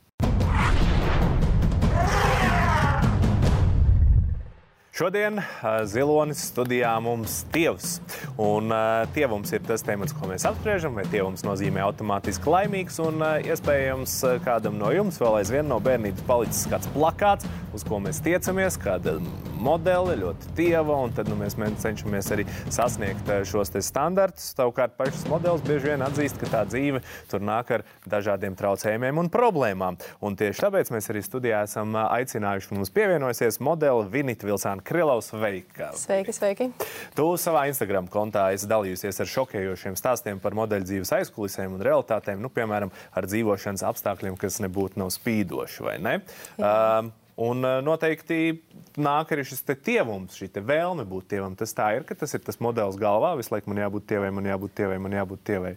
[4.97, 5.43] Šodien
[5.85, 7.99] Zilonis studijā mums tievs.
[8.41, 8.73] Un
[9.13, 12.97] tievums ir tas temats, ko mēs apspriežam, vai tievums nozīmē automātiski laimīgs.
[13.05, 14.15] Un iespējams
[14.47, 17.45] kādam no jums vēl aizvien no bērnības palicis kāds plakāts,
[17.77, 19.19] uz ko mēs tiecamies, kāda
[19.67, 20.97] modele, ļoti tieva.
[21.03, 24.53] Un tad nu, mēs cenšamies arī sasniegt šos standartus.
[24.57, 29.31] Savukārt pašas modelis bieži vien atzīst, ka tā dzīve tur nāk ar dažādiem traucējumiem un
[29.33, 29.99] problēmām.
[30.25, 35.91] Un tieši tāpēc mēs arī studijā esam aicinājuši mums pievienojusies modeli Vinita Vilsāna Krilovs, sveika!
[35.99, 36.71] Sveiki, sveiki!
[37.17, 42.41] Tu savā Instagram kontā esi dalījusies ar šokējošiem stāstiem par modeļu dzīves aizkulisēm un realitātēm,
[42.43, 46.19] nu, piemēram, ar dzīvošanas apstākļiem, kas nebūtu nav spīdoši, vai ne?
[46.57, 46.75] Jā.
[47.07, 48.63] Uh, Un noteikti
[48.97, 51.57] nāk arī šis tievums, šī vēlme būt tievam.
[51.59, 53.35] Tas tā ir, ka tas ir tas modelis galvā.
[53.37, 55.75] Visu laiku man jābūt tievai, man jābūt tievai, man jābūt tievai.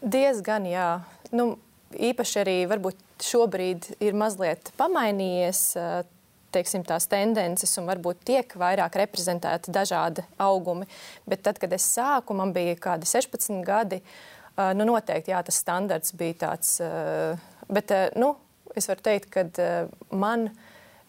[0.00, 0.90] Diezgan, jā.
[1.34, 1.56] Nu,
[1.90, 5.62] īpaši arī varbūt šobrīd ir mazliet pamainījies
[6.56, 10.86] teiksim, tās tendences un varbūt tiek vairāk reprezentēti dažādi augumi.
[11.28, 14.00] Bet tad, kad es sāku, man bija kādi 16 gadi,
[14.78, 16.76] nu noteikti jā, tas standarts bija tāds.
[17.68, 18.34] Bet nu,
[18.78, 19.46] es varu teikt, ka
[20.14, 20.48] man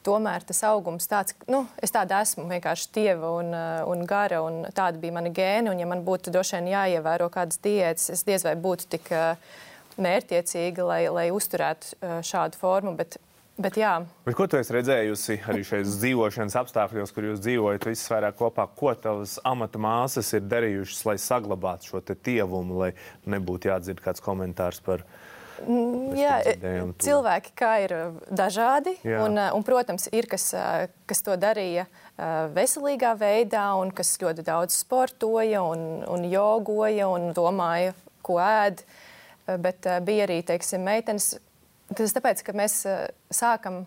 [0.08, 3.54] tomēr tas augums tāds, nu, es tāda esmu vienkārši tieva un,
[3.92, 5.74] un gara, un tāda bija mana gēna.
[5.74, 9.14] Un, ja man būtu droši vien jāievēro kādas diētas, es diez vai būtu tik
[9.98, 12.98] mērķiecīga, lai, lai uzturētu šādu formu.
[13.00, 13.20] Bet
[13.58, 13.96] Bet, jā.
[14.22, 18.68] Bet ko tu esi redzējusi arī šajos dzīvošanas apstākļos, kur jūs dzīvojat visas vairāk kopā?
[18.78, 22.92] Ko tavas amata māsas ir darījušas, lai saglabātu šo tievumu, lai
[23.26, 25.27] nebūtu jādzird kāds komentārs par mm,
[26.18, 26.38] Jā,
[27.02, 27.94] cilvēki kā ir
[28.30, 28.94] dažādi.
[29.08, 29.24] Jā.
[29.26, 30.52] Un, un, protams, ir kas,
[31.10, 31.88] kas to darīja
[32.54, 38.86] veselīgā veidā, un kas ļoti daudz sportoja, un, un jogoja un domāja, ko ēd.
[39.64, 41.38] Bet bija arī teiksim, meitenes,
[41.96, 42.82] Tas tāpēc, ka mēs
[43.32, 43.86] sākam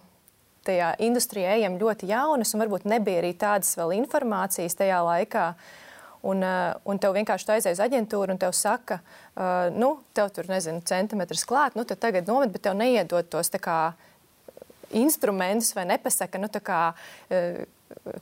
[0.64, 5.42] tajā industrijā ejam ļoti jaunas, un varbūt nebija arī tādas vēl informācijas tajā laikā.
[5.50, 5.89] Uh,
[6.22, 11.46] un tev vienkārši aizies uz aģentūru, un te saka, uh, nu, tev tur nezinu, centimetrus
[11.48, 13.80] klāt, nu, tad tagad nomet, bet tev neiedod tos kā,
[14.90, 17.62] instrumentus vai nepasaka, nu, kā, uh,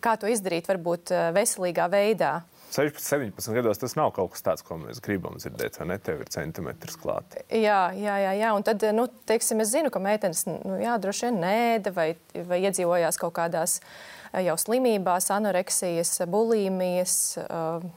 [0.04, 2.38] kā to izdarīt varbūt veselīgā veidā.
[2.70, 5.96] 16, 17 gados tas nav kaut kas tāds, ko mēs gribam dzirdēt, vai ne?
[6.04, 7.38] Tev ir centimetrs klāt.
[7.48, 8.34] Jā, jā, jā.
[8.42, 8.52] jā.
[8.56, 12.10] Un tad, nu, teiksim, es zinu, ka meitenes, nu, jā, droši vien nēda vai,
[12.48, 17.16] vai iedzīvojās kaut kādās eh, jau slimībās, anoreksijas, bulīmijas.
[17.46, 17.88] Uh,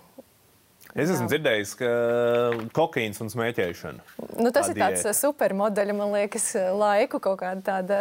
[0.92, 1.30] Es esmu Jā.
[1.32, 1.90] dzirdējis, ka
[2.76, 4.02] kokaīns un smēķēšana.
[4.42, 5.14] Nu, tas ir tāds diēta.
[5.22, 8.00] supermodeļa, man liekas, laiku kaut kāda tāda,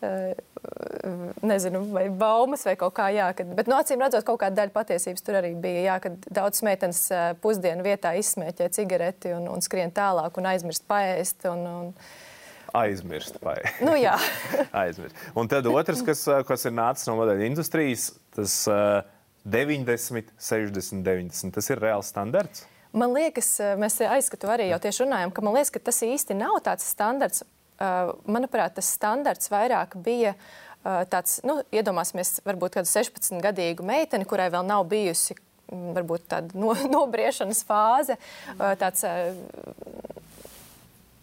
[0.00, 3.10] uh, nezinu, vai baumas vai kaut kā.
[3.36, 6.64] Kad, bet, nu, acīm redzot, kaut kāda daļa patiesības tur arī bija, jā, kad daudz
[6.64, 11.44] meitenes uh, pusdienu vietā izsmēķē cigareti un, un skrien tālāk un aizmirst paēst.
[11.52, 11.94] Un, un,
[12.76, 13.38] Aizmirst.
[13.82, 14.16] Nu, jā.
[14.82, 15.16] Aizmirst.
[15.38, 19.00] Un tad otrs, kas, kas ir nācis no modeļa industrijas, tas uh,
[19.48, 21.54] 90, 60, 90.
[21.56, 22.66] Tas ir reāls standarts.
[22.90, 26.56] Man liekas, eh, mēs aizskatu arī jau tieši runājam, ka liekas, ka tas īsti nav
[26.66, 27.44] tāds standarts.
[27.78, 30.34] Eh, manuprāt, tas standarts vairāk bija
[30.80, 35.34] tāds, nu, iedomāsimies, varbūt kādu 16 gadīgu meiteni, kurai vēl nav bijusi
[35.70, 38.16] varbūt tāda no, nobriešanas fāze,
[38.56, 39.04] tāds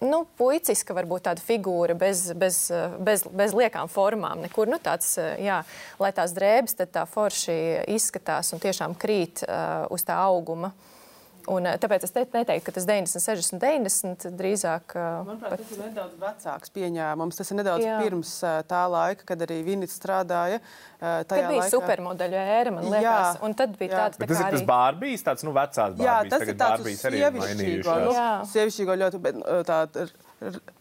[0.04, 2.68] nu, puiciska varbūt tāda figūra bez, bez,
[3.00, 4.44] bez, bez liekām formām.
[4.46, 5.62] Nekur, nu, tāds, jā,
[6.02, 7.58] lai tās drēbes tā forši
[7.96, 10.74] izskatās un tiešām krīt uh, uz tā auguma.
[10.74, 10.94] Uh,
[11.48, 14.96] Un, eh, tāpēc es neteiktu, ka tas 90, 60, 90 drīzāk.
[15.00, 15.62] Eh, Manuprāt, pat...
[15.64, 17.40] tas ir nedaudz vecāks pieņēmums.
[17.40, 17.96] Tas ir nedaudz Jā.
[18.04, 20.60] pirms eh, tā laika, kad arī Vinits strādāja.
[21.00, 21.70] Tad bija laikā...
[21.72, 23.06] supermodeļu ēra, man liekas.
[23.06, 23.34] Jā.
[23.48, 24.64] Un tad bija tāds tā tas ir tas arī...
[24.68, 26.08] bārbijs, tāds nu, vecās bārbijs.
[26.08, 28.16] Jā, tas Tagad ir tāds sievišķīgo, nu,
[28.52, 29.82] sievišķīgo ļoti, bet tā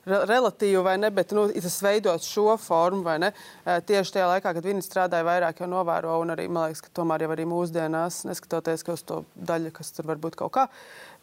[0.07, 3.33] relatīvi vai ne, bet nu, tas veidot šo formu vai ne.
[3.65, 7.27] Tieši tajā laikā, kad viņi strādāja vairāk, jau novēro, un arī man liekas, ka tomēr
[7.27, 10.67] jau arī mūsdienās, neskatoties uz to daļu, kas tur var būt kaut kā,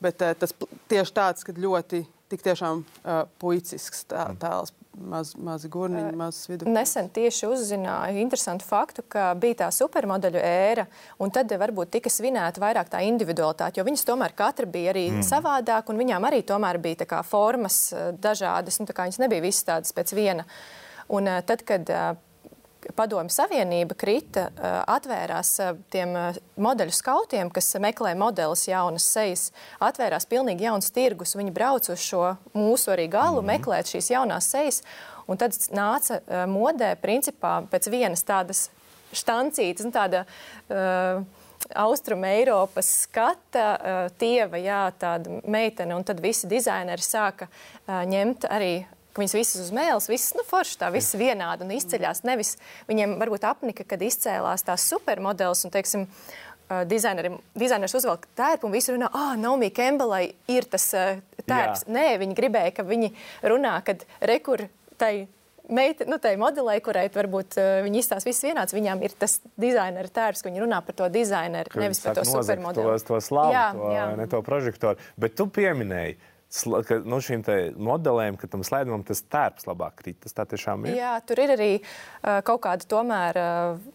[0.04, 0.56] bet tas
[0.91, 2.82] tieši tāds, kad ļoti tik tiešām
[3.41, 6.69] puicisks tā, tēls maz, mazi gurniņi, mazs vidus.
[6.69, 10.86] Nesen tieši uzzināju interesantu faktu, ka bija tā supermodeļu ēra,
[11.23, 15.25] un tad varbūt tika svinēta vairāk tā individualitāte, jo viņas tomēr katra bija arī mm.
[15.27, 17.88] savādāk, un viņām arī tomēr bija kā, formas
[18.21, 20.47] dažādas, un kā, viņas nebija visas tādas pēc viena.
[21.13, 21.89] Un tad, kad
[22.96, 24.50] Padomju Savienība krita,
[24.89, 25.56] atvērās
[25.93, 26.13] tiem
[26.60, 29.48] modeļu skautiem, kas meklē modelis jaunas sejas,
[29.80, 31.36] atvērās pilnīgi jauns tirgus.
[31.39, 33.52] Viņi brauc uz šo mūsu arī galu, mm -hmm.
[33.58, 34.84] meklēt šīs jaunās sejas.
[35.28, 38.69] Un tad nāca modē, principā, pēc vienas tādas
[39.13, 41.24] štancītes, nu, tāda uh,
[41.80, 48.50] Austrum Eiropas skata, uh, tieva, jā, tāda meitene, un tad visi dizaineri sāka uh, ņemt
[48.52, 48.74] arī
[49.13, 52.23] ka viņas visas uz mēles, visas nu, forši, tā viss vienādi un izceļās.
[52.28, 52.56] Nevis
[52.89, 56.08] viņiem varbūt apnika, kad izcēlās tās supermodelis un, teiksim,
[56.88, 61.86] Dizainers uzvelk tērpu un visi runā, ah, Naomi Kembelai ir tas uh, tērps.
[61.86, 61.93] Jā.
[61.93, 63.12] Nē, viņi gribēja, ka viņi
[63.52, 64.65] runā, kad rekur
[64.97, 65.28] tai
[65.69, 70.10] meita, nu, tai modelei, kurai varbūt uh, viņi izstāsta viss vienāds, viņām ir tas dizainera
[70.10, 72.89] tērps, ka viņi runā par to dizaineru, nevis par to supermodeli.
[72.89, 74.08] To, to slavu, jā, to, jā.
[74.23, 75.12] ne to prožektoru.
[75.19, 76.33] Bet tu pieminēji, uh,
[76.88, 77.44] ka nu, šīm
[77.82, 80.20] modelēm, ka tam slēdumam tas tērps labāk krīt.
[80.24, 80.98] Tas tā tiešām ir.
[81.00, 83.44] Jā, tur ir arī uh, kaut kāda tomēr.
[83.44, 83.92] Uh,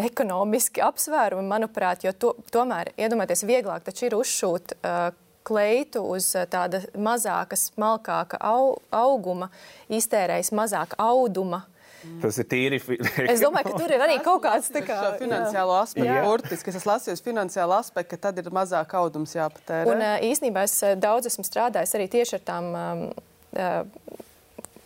[0.00, 5.12] ekonomiski apsvērumi, manuprāt, jo to, tomēr iedomājieties, vieglāk taču ir uzšūt uh,
[5.46, 9.50] kleitu uz tāda mazāka, smalkāka au, auguma,
[9.92, 11.64] iztērējis mazāk auduma.
[12.00, 12.78] Uh, Tas ir tīri.
[13.26, 16.14] es domāju, ka tur ir arī kaut kāds kā, finansiālo aspektu.
[16.24, 19.90] Burtiski, esmu lasījis finansiālo aspektu, ka tad ir mazāk audums jāpatērē.
[19.92, 22.72] Un īsnībā es daudz esmu strādājis arī tieši ar tām.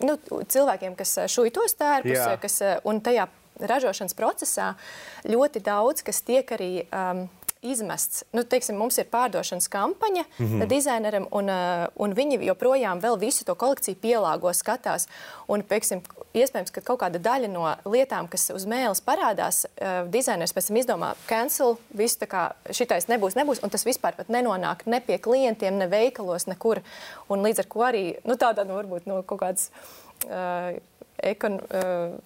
[0.04, 0.18] Nu,
[0.50, 3.28] cilvēkiem, kas šūj tos tērpus, kas, un tajā
[3.62, 4.72] ražošanas procesā
[5.28, 7.24] ļoti daudz, kas tiek arī um,
[7.64, 8.22] izmests.
[8.32, 10.66] Nu, teiksim, mums ir pārdošanas kampaņa mm -hmm.
[10.68, 15.08] dizaineram, un, uh, un viņi joprojām vēl visu to kolekciju pielāgo, skatās.
[15.48, 16.02] Un, pieksim,
[16.34, 20.76] iespējams, ka kaut kāda daļa no lietām, kas uz mēles parādās, uh, dizainers pēc tam
[20.76, 25.18] izdomā, cancel, viss tā kā šitais nebūs, nebūs, un tas vispār pat nenonāk ne pie
[25.18, 26.82] klientiem, ne veikalos, nekur.
[27.28, 29.70] Un līdz ar to arī nu, tāda, nu, varbūt no kaut kādas
[30.28, 30.76] uh,
[31.18, 31.60] ekon.
[31.70, 32.20] Uh,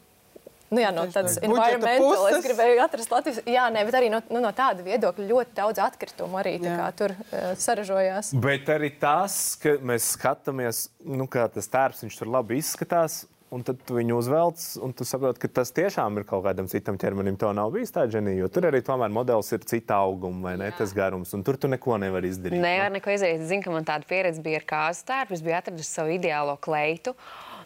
[0.68, 3.40] Nu, jā, no tādas environmental, es gribēju atrast Latvijas.
[3.48, 6.58] Jā, nē, bet arī no, nu, no tāda viedokļa ļoti daudz atkritumu arī
[6.98, 8.34] tur uh, saražojās.
[8.36, 13.24] Bet arī tas, ka mēs skatāmies, nu, kā tas tērps, viņš tur labi izskatās.
[13.48, 16.98] Un tad tu viņu uzvelc, un tu saproti, ka tas tiešām ir kaut kādam citam
[17.00, 17.38] ķermenim.
[17.40, 20.66] To nav bijis tā ģenija, jo tur arī tomēr modelis ir cita auguma vai ne,
[20.68, 20.74] Jā.
[20.82, 22.60] tas garums, un tur tu neko nevari izdarīt.
[22.60, 23.40] Nevar neko izdarīt.
[23.40, 25.38] Es zinu, ka man tāda pieredze bija ar kāzu tērpu.
[25.38, 27.16] Es biju atradusi savu ideālo kleitu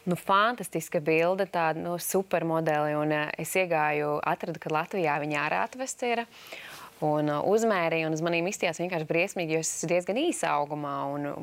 [0.09, 2.97] nu, fantastiska bilde, tāda nu, supermodeli.
[2.99, 6.25] Un, uh, es iegāju, atradu, ka Latvijā viņa ārā atvesta ir.
[7.03, 10.93] Un uh, uzmērīja, un uz maniem izstījās vienkārši briesmīgi, jo es esmu diezgan īsa augumā.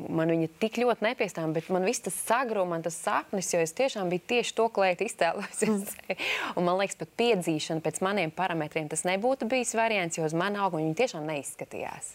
[0.08, 3.76] Man viņa tik ļoti nepiestām, bet man viss tas sagrūma, man tas sapnis, jo es
[3.76, 5.92] tiešām biju tieši to klētu iztēlojusies.
[6.56, 10.62] un man liekas, pat piedzīšana pēc maniem parametriem tas nebūtu bijis variants, jo uz manu
[10.64, 12.14] augumu viņa tiešām neizskatījās.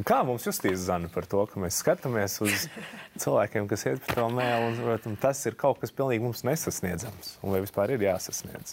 [0.00, 2.64] Kā mums justies, Zana, par to, ka mēs skatāmies uz
[3.22, 7.36] cilvēkiem, kas iet pa to mēlu, un protams, tas ir kaut kas pilnīgi mums nesasniedzams,
[7.44, 8.72] un vai vispār ir jāsasniedz?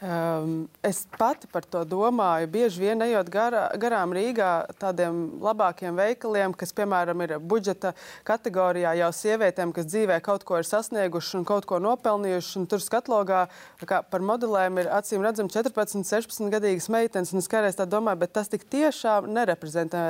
[0.00, 2.48] Um, es pati par to domāju.
[2.48, 7.92] Bieži vien ejot garā, garām Rīgā tādiem labākiem veikaliem, kas, piemēram, ir budžeta
[8.24, 12.64] kategorijā jau sievietēm, kas dzīvē kaut ko ir sasnieguši un kaut ko nopelnījuši.
[12.70, 13.42] Tur skatlogā
[13.84, 17.34] par modelēm ir acīm redzami 14, 16 gadīgas meitenes.
[17.36, 20.06] Es kādreiz tā domāju, bet tas tik tiešām nereprezentē,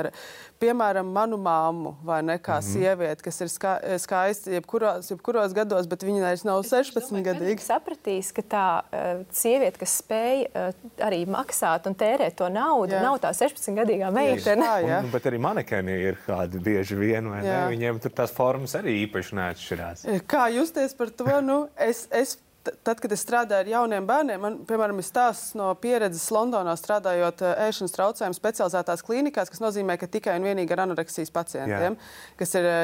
[0.61, 2.73] piemēram, manu māmu vai ne kā mm -hmm.
[2.73, 7.61] sievieti, kas ir ska skaista jebkuros, jebkuros gados, bet viņa vairs nav 16 gadīga.
[7.61, 10.73] Sapratīs, ka tā uh, sieviete, kas spēj uh,
[11.07, 12.93] arī maksāt un tērēt to naudu.
[12.93, 13.01] Jā.
[13.01, 14.69] Nav tā 16-gadīgā meitene.
[14.83, 17.65] Un, bet arī manekeni ir kādi bieži vien, vai jā.
[17.65, 17.75] ne?
[17.75, 20.05] Viņiem tur tās formas arī īpaši neatšķirās.
[20.27, 21.29] Kā justies par to?
[21.41, 25.69] Nu, es, es tad, kad es strādāju ar jauniem bērniem, man, piemēram, ir stāsts no
[25.81, 30.85] pieredzes Londonā strādājot uh, ēšanas traucējumu specializētās klīnikās, kas nozīmē, ka tikai un vienīgi ar
[30.87, 32.33] anoreksijas pacientiem, Jā.
[32.39, 32.81] kas ir uh,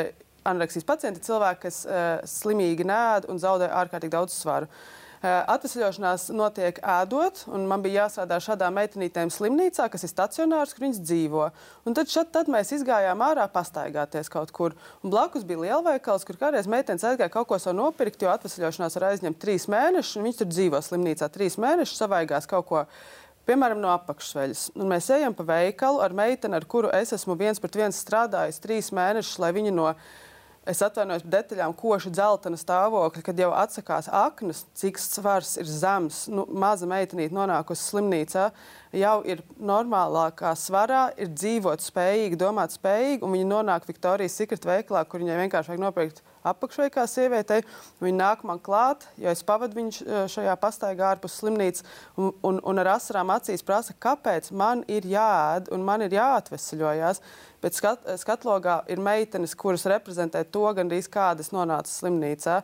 [0.48, 4.70] anoreksijas pacienti, cilvēki, kas uh, slimīgi nēd un zaudē ārkārtīgi daudz svaru.
[4.70, 10.86] Uh, Atvesļošanās notiek ēdot, un man bija jāsādā šādām meitenītēm slimnīcā, kas ir stacionārs, kur
[10.86, 11.48] viņas dzīvo.
[11.90, 14.76] Un tad, šat, tad mēs izgājām ārā pastaigāties kaut kur.
[15.02, 19.08] Un blakus bija lielveikals, kur kādreiz meitenes aizgāja kaut ko savu nopirkt, jo atvesļošanās var
[19.10, 22.86] aizņemt trīs mēnešus, un viņas tur dzīvo slimnīcā trīs mēnešus, savaigās kaut ko
[23.48, 24.68] piemēram, no apakšveļas.
[24.78, 28.62] Un mēs ejam pa veikalu ar meiteni, ar kuru es esmu viens pret viens strādājis
[28.64, 29.92] trīs mēnešus, lai viņa no
[30.68, 36.26] Es atvainojos par detaļām, koša dzeltena stāvokļa, kad jau atsakās aknas, cik svars ir zems.
[36.28, 38.50] Nu, maza meitenīte nonākusi slimnīcā,
[39.00, 45.06] jau ir normālākā svarā, ir dzīvot spējīga, domāt spējīga, un viņa nonāk Viktorijas Secret veikalā,
[45.08, 47.62] kur viņai vienkārši vajag nopirkt apakšveikā kā sievietei.
[48.04, 51.86] Viņa nāk man klāt, jo es pavadu viņu eh, šajā pastaigā ārpus slimnīcas
[52.18, 57.22] un, un, un ar asarām acīs prasa, kāpēc man ir jāēd un man ir jāatvesļojas.
[57.64, 62.60] Bet skat, skatlogā ir meitenes, kuras reprezentē to gandrīz kādas nonāca slimnīcā.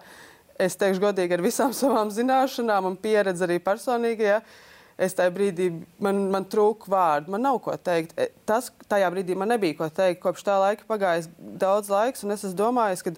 [0.61, 4.37] Es teikšu godīgi ar visām savām zināšanām un pieredzi arī personīgajā.
[4.37, 4.69] Ja?
[4.97, 5.69] es tajā brīdī
[6.03, 8.13] man, man trūka vārdu, man nav ko teikt.
[8.19, 10.21] E, tas tajā brīdī man nebija ko teikt.
[10.23, 13.17] Kopš tā laika pagājis daudz laiks, un es domājis, ka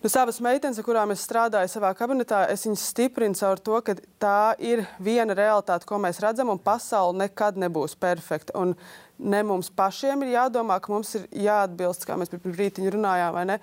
[0.00, 3.92] Nu, savas meitenes, ar kurām es strādāju savā kabinetā, es viņas stiprinu caur to, ka
[4.16, 8.54] tā ir viena realitāte, ko mēs redzam, un pasaule nekad nebūs perfekta.
[8.56, 8.72] Un
[9.20, 13.46] ne mums pašiem ir jādomā, ka mums ir jāatbilst, kā mēs pirms brīdiņa runājām, vai
[13.52, 13.58] ne?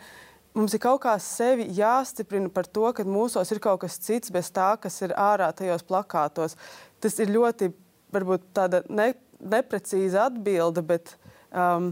[0.57, 4.49] Mums ir kaut kā sevi jāstiprina par to, ka mūsos ir kaut kas cits bez
[4.53, 6.57] tā, kas ir ārā tajos plakātos.
[7.03, 7.69] Tas ir ļoti,
[8.13, 11.13] varbūt tāda ne, neprecīza atbilde, bet
[11.51, 11.91] um,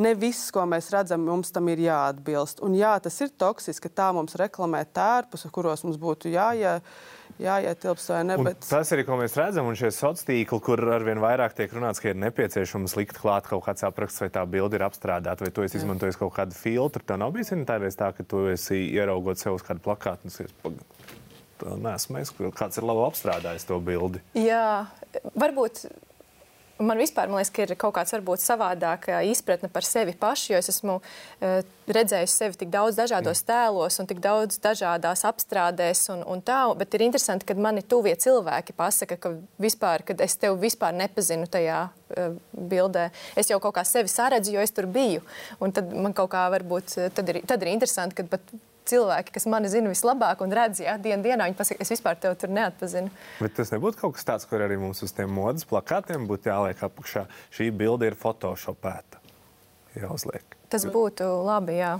[0.00, 2.62] ne viss, ko mēs redzam, mums tam ir jāatbilst.
[2.64, 6.78] Un jā, tas ir toksiski, ka tā mums reklamē tērpus, kuros mums būtu jāie,
[7.40, 8.36] jāietilpst vai ne.
[8.44, 8.64] Bet...
[8.68, 12.12] Tas arī, ko mēs redzam, un šie sociālie tīkli, kur arvien vairāk tiek runāts, ka
[12.12, 15.80] ir nepieciešams likt klāt kaut kāds apraksts, vai tā bilde ir apstrādāta, vai tu esi
[15.80, 17.04] izmantojis kaut kādu filtru.
[17.06, 20.30] Tā nav bijusi tā reize tā, ka tu esi ieraugot sev uz kādu plakātu.
[21.60, 24.22] Nē, es kāds ir labi apstrādājis to bildi.
[24.38, 24.86] Jā,
[25.36, 25.84] varbūt
[26.80, 30.70] Man vispār liekas, ka ir kaut kāds varbūt savādāk izpratne par sevi pašu, jo es
[30.72, 31.58] esmu uh,
[31.92, 36.62] redzējis sevi tik daudz dažādos tēlos un tik daudz dažādās apstrādēs un, un tā.
[36.80, 41.50] Bet ir interesanti, kad mani tuvie cilvēki pasaka, ka vispār, kad es tevi vispār nepazinu
[41.52, 43.10] tajā uh, bildē.
[43.36, 45.20] Es jau kaut kā sevi saredzu, jo es tur biju.
[45.60, 48.56] Un tad man kaut kā varbūt tad ir, tad ir interesanti, kad pat
[48.88, 52.38] cilvēki, kas mani zina vislabāk un redz, ja dienā dienā viņi pasaka, es vispār tevi
[52.40, 53.10] tur neatpazinu.
[53.40, 56.86] Bet tas nebūtu kaut kas tāds, kur arī mums uz tiem modes plakātiem būtu jāliek
[56.88, 57.26] apakšā.
[57.54, 59.20] Šī bilde ir photoshopēta.
[59.98, 60.56] Jāuzliek.
[60.70, 61.98] Tas būtu labi, jā.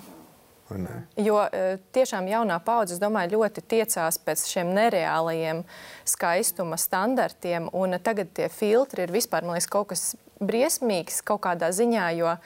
[1.18, 5.64] Jo e, tiešām jaunā paudze, domāju, ļoti tiecās pēc šiem nereālajiem
[6.06, 7.66] skaistuma standartiem.
[7.74, 10.04] Un tagad tie filtri ir vispār liekas, kaut kas
[10.40, 12.36] briesmīgs kaut kādā ziņā, jo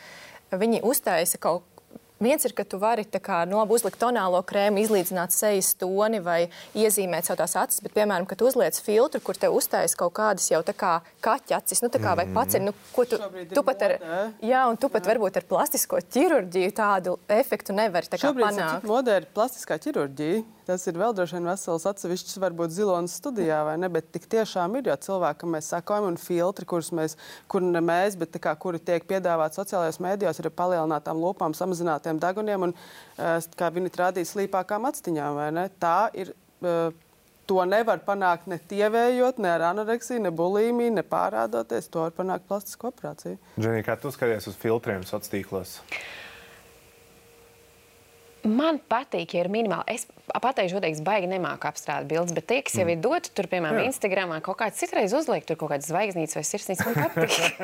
[0.56, 1.68] viņi uztaisa kaut
[2.24, 6.38] Viens ir, ka tu vari kā, nu, labi, uzlikt tonālo krēmu, izlīdzināt sejas toni vai
[6.76, 10.62] iezīmēt savu tās acis, bet, piemēram, kad uzliec filtru, kur te uztais kaut kādas jau
[10.66, 10.94] tā kā
[11.24, 13.20] kaķa acis, nu, tā kā vai pats ir, nu, ko tu,
[13.52, 13.96] tu pat ar,
[14.42, 18.76] jā, un tu pat varbūt ar plastisko ķirurģiju tādu efektu nevari tā kā Šobrīd panākt.
[18.76, 20.44] Šobrīd ir modē plastiskā ķirurģija.
[20.64, 23.90] Tas ir vēl droši vien vesels atsevišķs, varbūt zilonas studijā, vai ne?
[23.92, 27.18] Bet tik tiešām ir jau cilvēki, kam mēs sakojam, un filtri, kurus mēs,
[27.52, 32.70] kur ne mēs, bet kā, kuri tiek piedāvāti sociālajos mēdījos, ir palielinātām lūpām, samazinātiem deguniem
[32.70, 32.76] un,
[33.60, 35.68] kā viņi rādīs, slīpākām actiņām, vai ne?
[35.80, 36.32] Tā ir.
[36.64, 36.92] Uh,
[37.44, 41.90] To nevar panākt ne tievējot, ne ar anoreksiju, ne bulimiju, ne pārādoties.
[41.92, 43.36] To var panākt plastisko operāciju.
[43.58, 45.74] Dženija, kā tu skaties uz filtriem sociālos tīklos?
[48.44, 49.84] Man patīk, ja ir minimāli.
[49.96, 52.92] Es pateikšu, godīgi, es baigi nemāku apstrādāt bildes, bet tie, kas jau mm.
[52.92, 53.86] ir doti, tur, piemēram, Jā.
[53.88, 56.84] Instagramā kaut kāds citreiz uzliek, tur kaut kādas zvaigznītes vai sirsnītes.
[56.84, 57.44] Man patīk.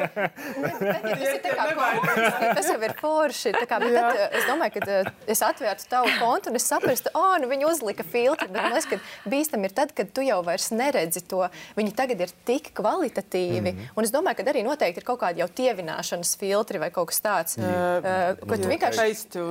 [2.57, 3.53] tas jau ir forši.
[3.69, 7.35] Kā, bet tad, es domāju, ka eh, es atvērtu tavu kontu un es saprastu, oh,
[7.43, 8.49] nu viņi uzlika filtru.
[8.49, 11.43] Bet man liekas, ka bīstam ir tad, kad tu jau vairs neredzi to.
[11.77, 13.75] Viņi tagad ir tik kvalitatīvi.
[13.75, 13.93] Mm.
[13.97, 17.21] Un es domāju, ka arī noteikti ir kaut kādi jau tievināšanas filtri vai kaut kas
[17.25, 17.59] tāds.
[17.61, 17.69] Mm.
[18.01, 18.99] Uh, ko tu vienkārši...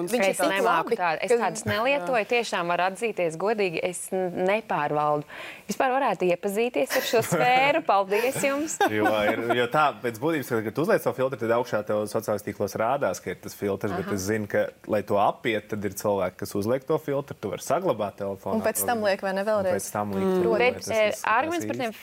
[0.10, 2.26] Viņš ir tik labi es tādas nelietoju.
[2.30, 5.28] Tiešām varu atzīties godīgi, es nepārvaldu.
[5.70, 7.84] Vispār varētu iepazīties ar šo sfēru.
[7.90, 8.78] Paldies jums!
[8.90, 12.46] jo, ir, jo tā, pēc būtības, kad tu uzliec to filtru, tad augšā tev sociālajos
[12.48, 13.94] tīklos rādās, ka ir tas filtrs.
[13.94, 14.02] Aha.
[14.02, 17.38] Bet es zinu, ka, lai to apiet, tad ir cilvēki, kas uzliek to filtru.
[17.38, 18.60] Tu vari saglabāt telefonu.
[18.60, 19.78] Un pēc tam liek vai ne vēlreiz?
[19.78, 20.26] Pēc tam liek.
[20.26, 20.58] Mm.
[20.60, 21.96] Bet, tas, tas, arguments par tiem,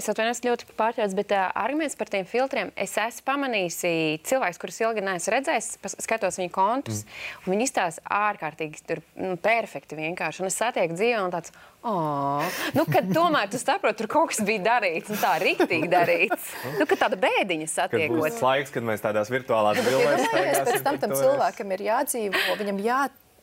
[0.00, 3.78] es atvainojos ļoti pārtrauc, bet uh, arguments par tiem filtriem, es esmu pamanījis
[4.28, 5.70] cilvēks, kurus ilgi neesmu redzējis,
[6.02, 7.44] skatos viņu kontus, mm.
[7.44, 10.42] un viņi izstāsta ārkārtīgi ārkārtīgi tur, nu, perfekti vienkārši.
[10.42, 12.44] Un es satieku dzīvē un tāds, oh,
[12.76, 16.52] nu, kad tomēr tu saproti, tur kaut kas bija darīts, un tā rīktīgi darīts.
[16.78, 18.18] Nu, kad tāda bēdiņa satiekot.
[18.18, 20.70] Būs laiks, kad mēs tādās virtuālās bildēs strādāsim.
[20.72, 23.02] Pēc tam tam cilvēkam ir jādzīvo, viņam jā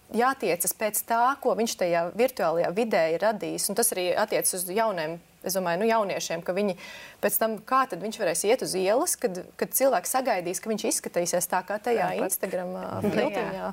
[0.09, 3.67] jātiecas pēc tā, ko viņš tajā virtuālajā vidē ir radījis.
[3.69, 6.75] Un tas arī attiecas uz jauniem es domāju, nu, jauniešiem, ka viņi
[7.23, 10.85] pēc tam, kā tad viņš varēs iet uz ielas, kad, kad cilvēks sagaidīs, ka viņš
[10.91, 12.73] izskatīsies tā kā tajā jā, Instagram
[13.05, 13.69] filmiņā.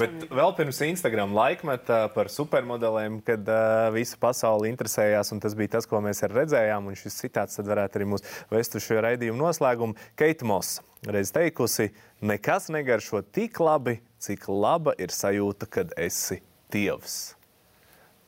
[0.00, 5.76] Bet vēl pirms Instagram laikmeta par supermodeliem, kad uh, visa pasaule interesējās, un tas bija
[5.76, 9.40] tas, ko mēs redzējām, un šis citāts tad varētu arī mūs vest uz šo raidījumu
[9.40, 9.96] noslēgumu.
[10.18, 11.90] Keita Moss reiz teikusi,
[12.20, 16.40] nekas negaršo tik labi, cik laba ir sajūta, kad esi
[16.72, 17.36] dievs.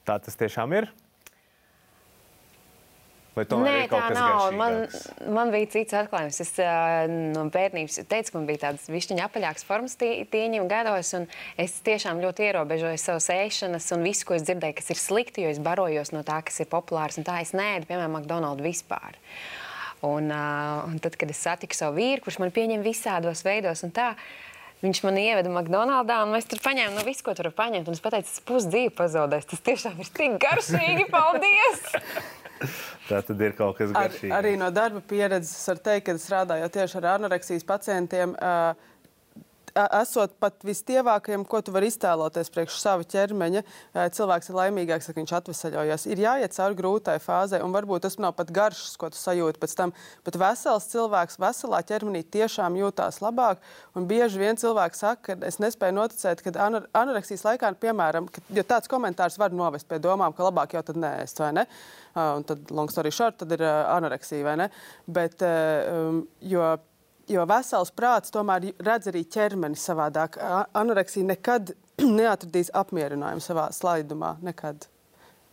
[0.09, 0.89] Tā tas tiešām ir.
[3.39, 4.49] Nē, tā nav.
[4.57, 4.79] Man,
[5.35, 6.41] man bija cits atklājums.
[6.45, 11.13] Es uh, no bērnības teicu, ka man bija tādas višķiņa apaļākas formas tie, tieņiem gados,
[11.19, 11.29] un
[11.61, 15.55] es tiešām ļoti ierobežoju savas ēšanas un visu, ko es dzirdēju, kas ir slikti, jo
[15.55, 19.19] es barojos no tā, kas ir populārs, un tā es nēdu, piemēram, McDonald's vispār.
[20.07, 23.95] Un, uh, un tad, kad es satiku savu vīru, kurš man pieņem visādos veidos un
[23.95, 24.13] tā,
[24.79, 27.89] Viņš man ieveda McDonald's, un mēs tur paņēmām no visu, ko tur var paņemt.
[27.91, 29.49] Un es pateicu, tas pusdzīvi pazaudēs.
[29.51, 31.09] Tas tiešām ir tik garšīgi.
[31.11, 31.89] Paldies!
[33.09, 34.33] Tā tad ir kaut kas garšīgs.
[34.33, 38.35] Ar, arī no darba pieredzes var teikt, ka strādājot tieši ar anoreksijas pacientiem.
[38.37, 38.89] Uh,
[40.01, 43.63] esot pat vistievākajam, ko tu vari iztēloties priekš sava ķermeņa,
[44.17, 46.07] cilvēks ir laimīgāks, ka viņš atvesaļojas.
[46.11, 49.77] Ir jāiet cauri grūtai fāzei, un varbūt tas nav pat garšs, ko tu sajūti pēc
[49.79, 49.95] tam.
[50.27, 53.63] Bet vesels cilvēks veselā ķermenī tiešām jūtās labāk.
[53.99, 58.91] Un bieži vien cilvēks saka, ka es nespēju noticēt, ka anoreksijas laikā, piemēram, jo tāds
[58.91, 61.69] komentārs var novest pie domām, ka labāk jau tad nēst, vai ne?
[62.19, 64.69] un tad long story short, tad ir anoreksija, vai ne?
[65.07, 66.65] Bet, um, jo,
[67.29, 70.39] jo vesels prāts tomēr redz arī ķermeni savādāk.
[70.77, 71.75] Anoreksija nekad
[72.21, 74.89] neatradīs apmierinājumu savā slaidumā, nekad.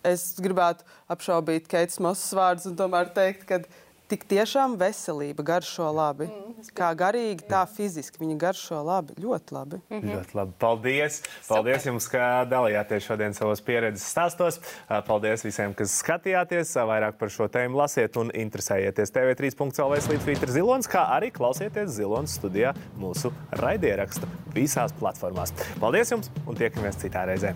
[0.06, 3.64] Es gribētu apšaubīt Keitas Mosas vārdus un tomēr teikt, ka
[4.12, 6.28] tik tiešām veselība garšo labi.
[6.30, 9.16] Mm, kā garīgi, tā fiziski viņa garšo labi.
[9.22, 9.80] Ļoti labi.
[9.89, 10.16] Mm -hmm.
[10.16, 10.53] Ļoti labi.
[10.60, 11.22] Paldies!
[11.47, 11.91] Paldies Super.
[11.91, 14.60] jums, ka dalījāties šodien savos pieredzes stāstos.
[15.08, 16.76] Paldies visiem, kas skatījāties.
[16.76, 22.36] Vairāk par šo tēmu lasiet un interesējieties TV3.CLV līdz Vītra Zilonis, kā arī klausieties Zilonas
[22.39, 25.53] studijā mūsu raidierakstu visās platformās.
[25.80, 27.56] Paldies jums un tiekamies citā reizē!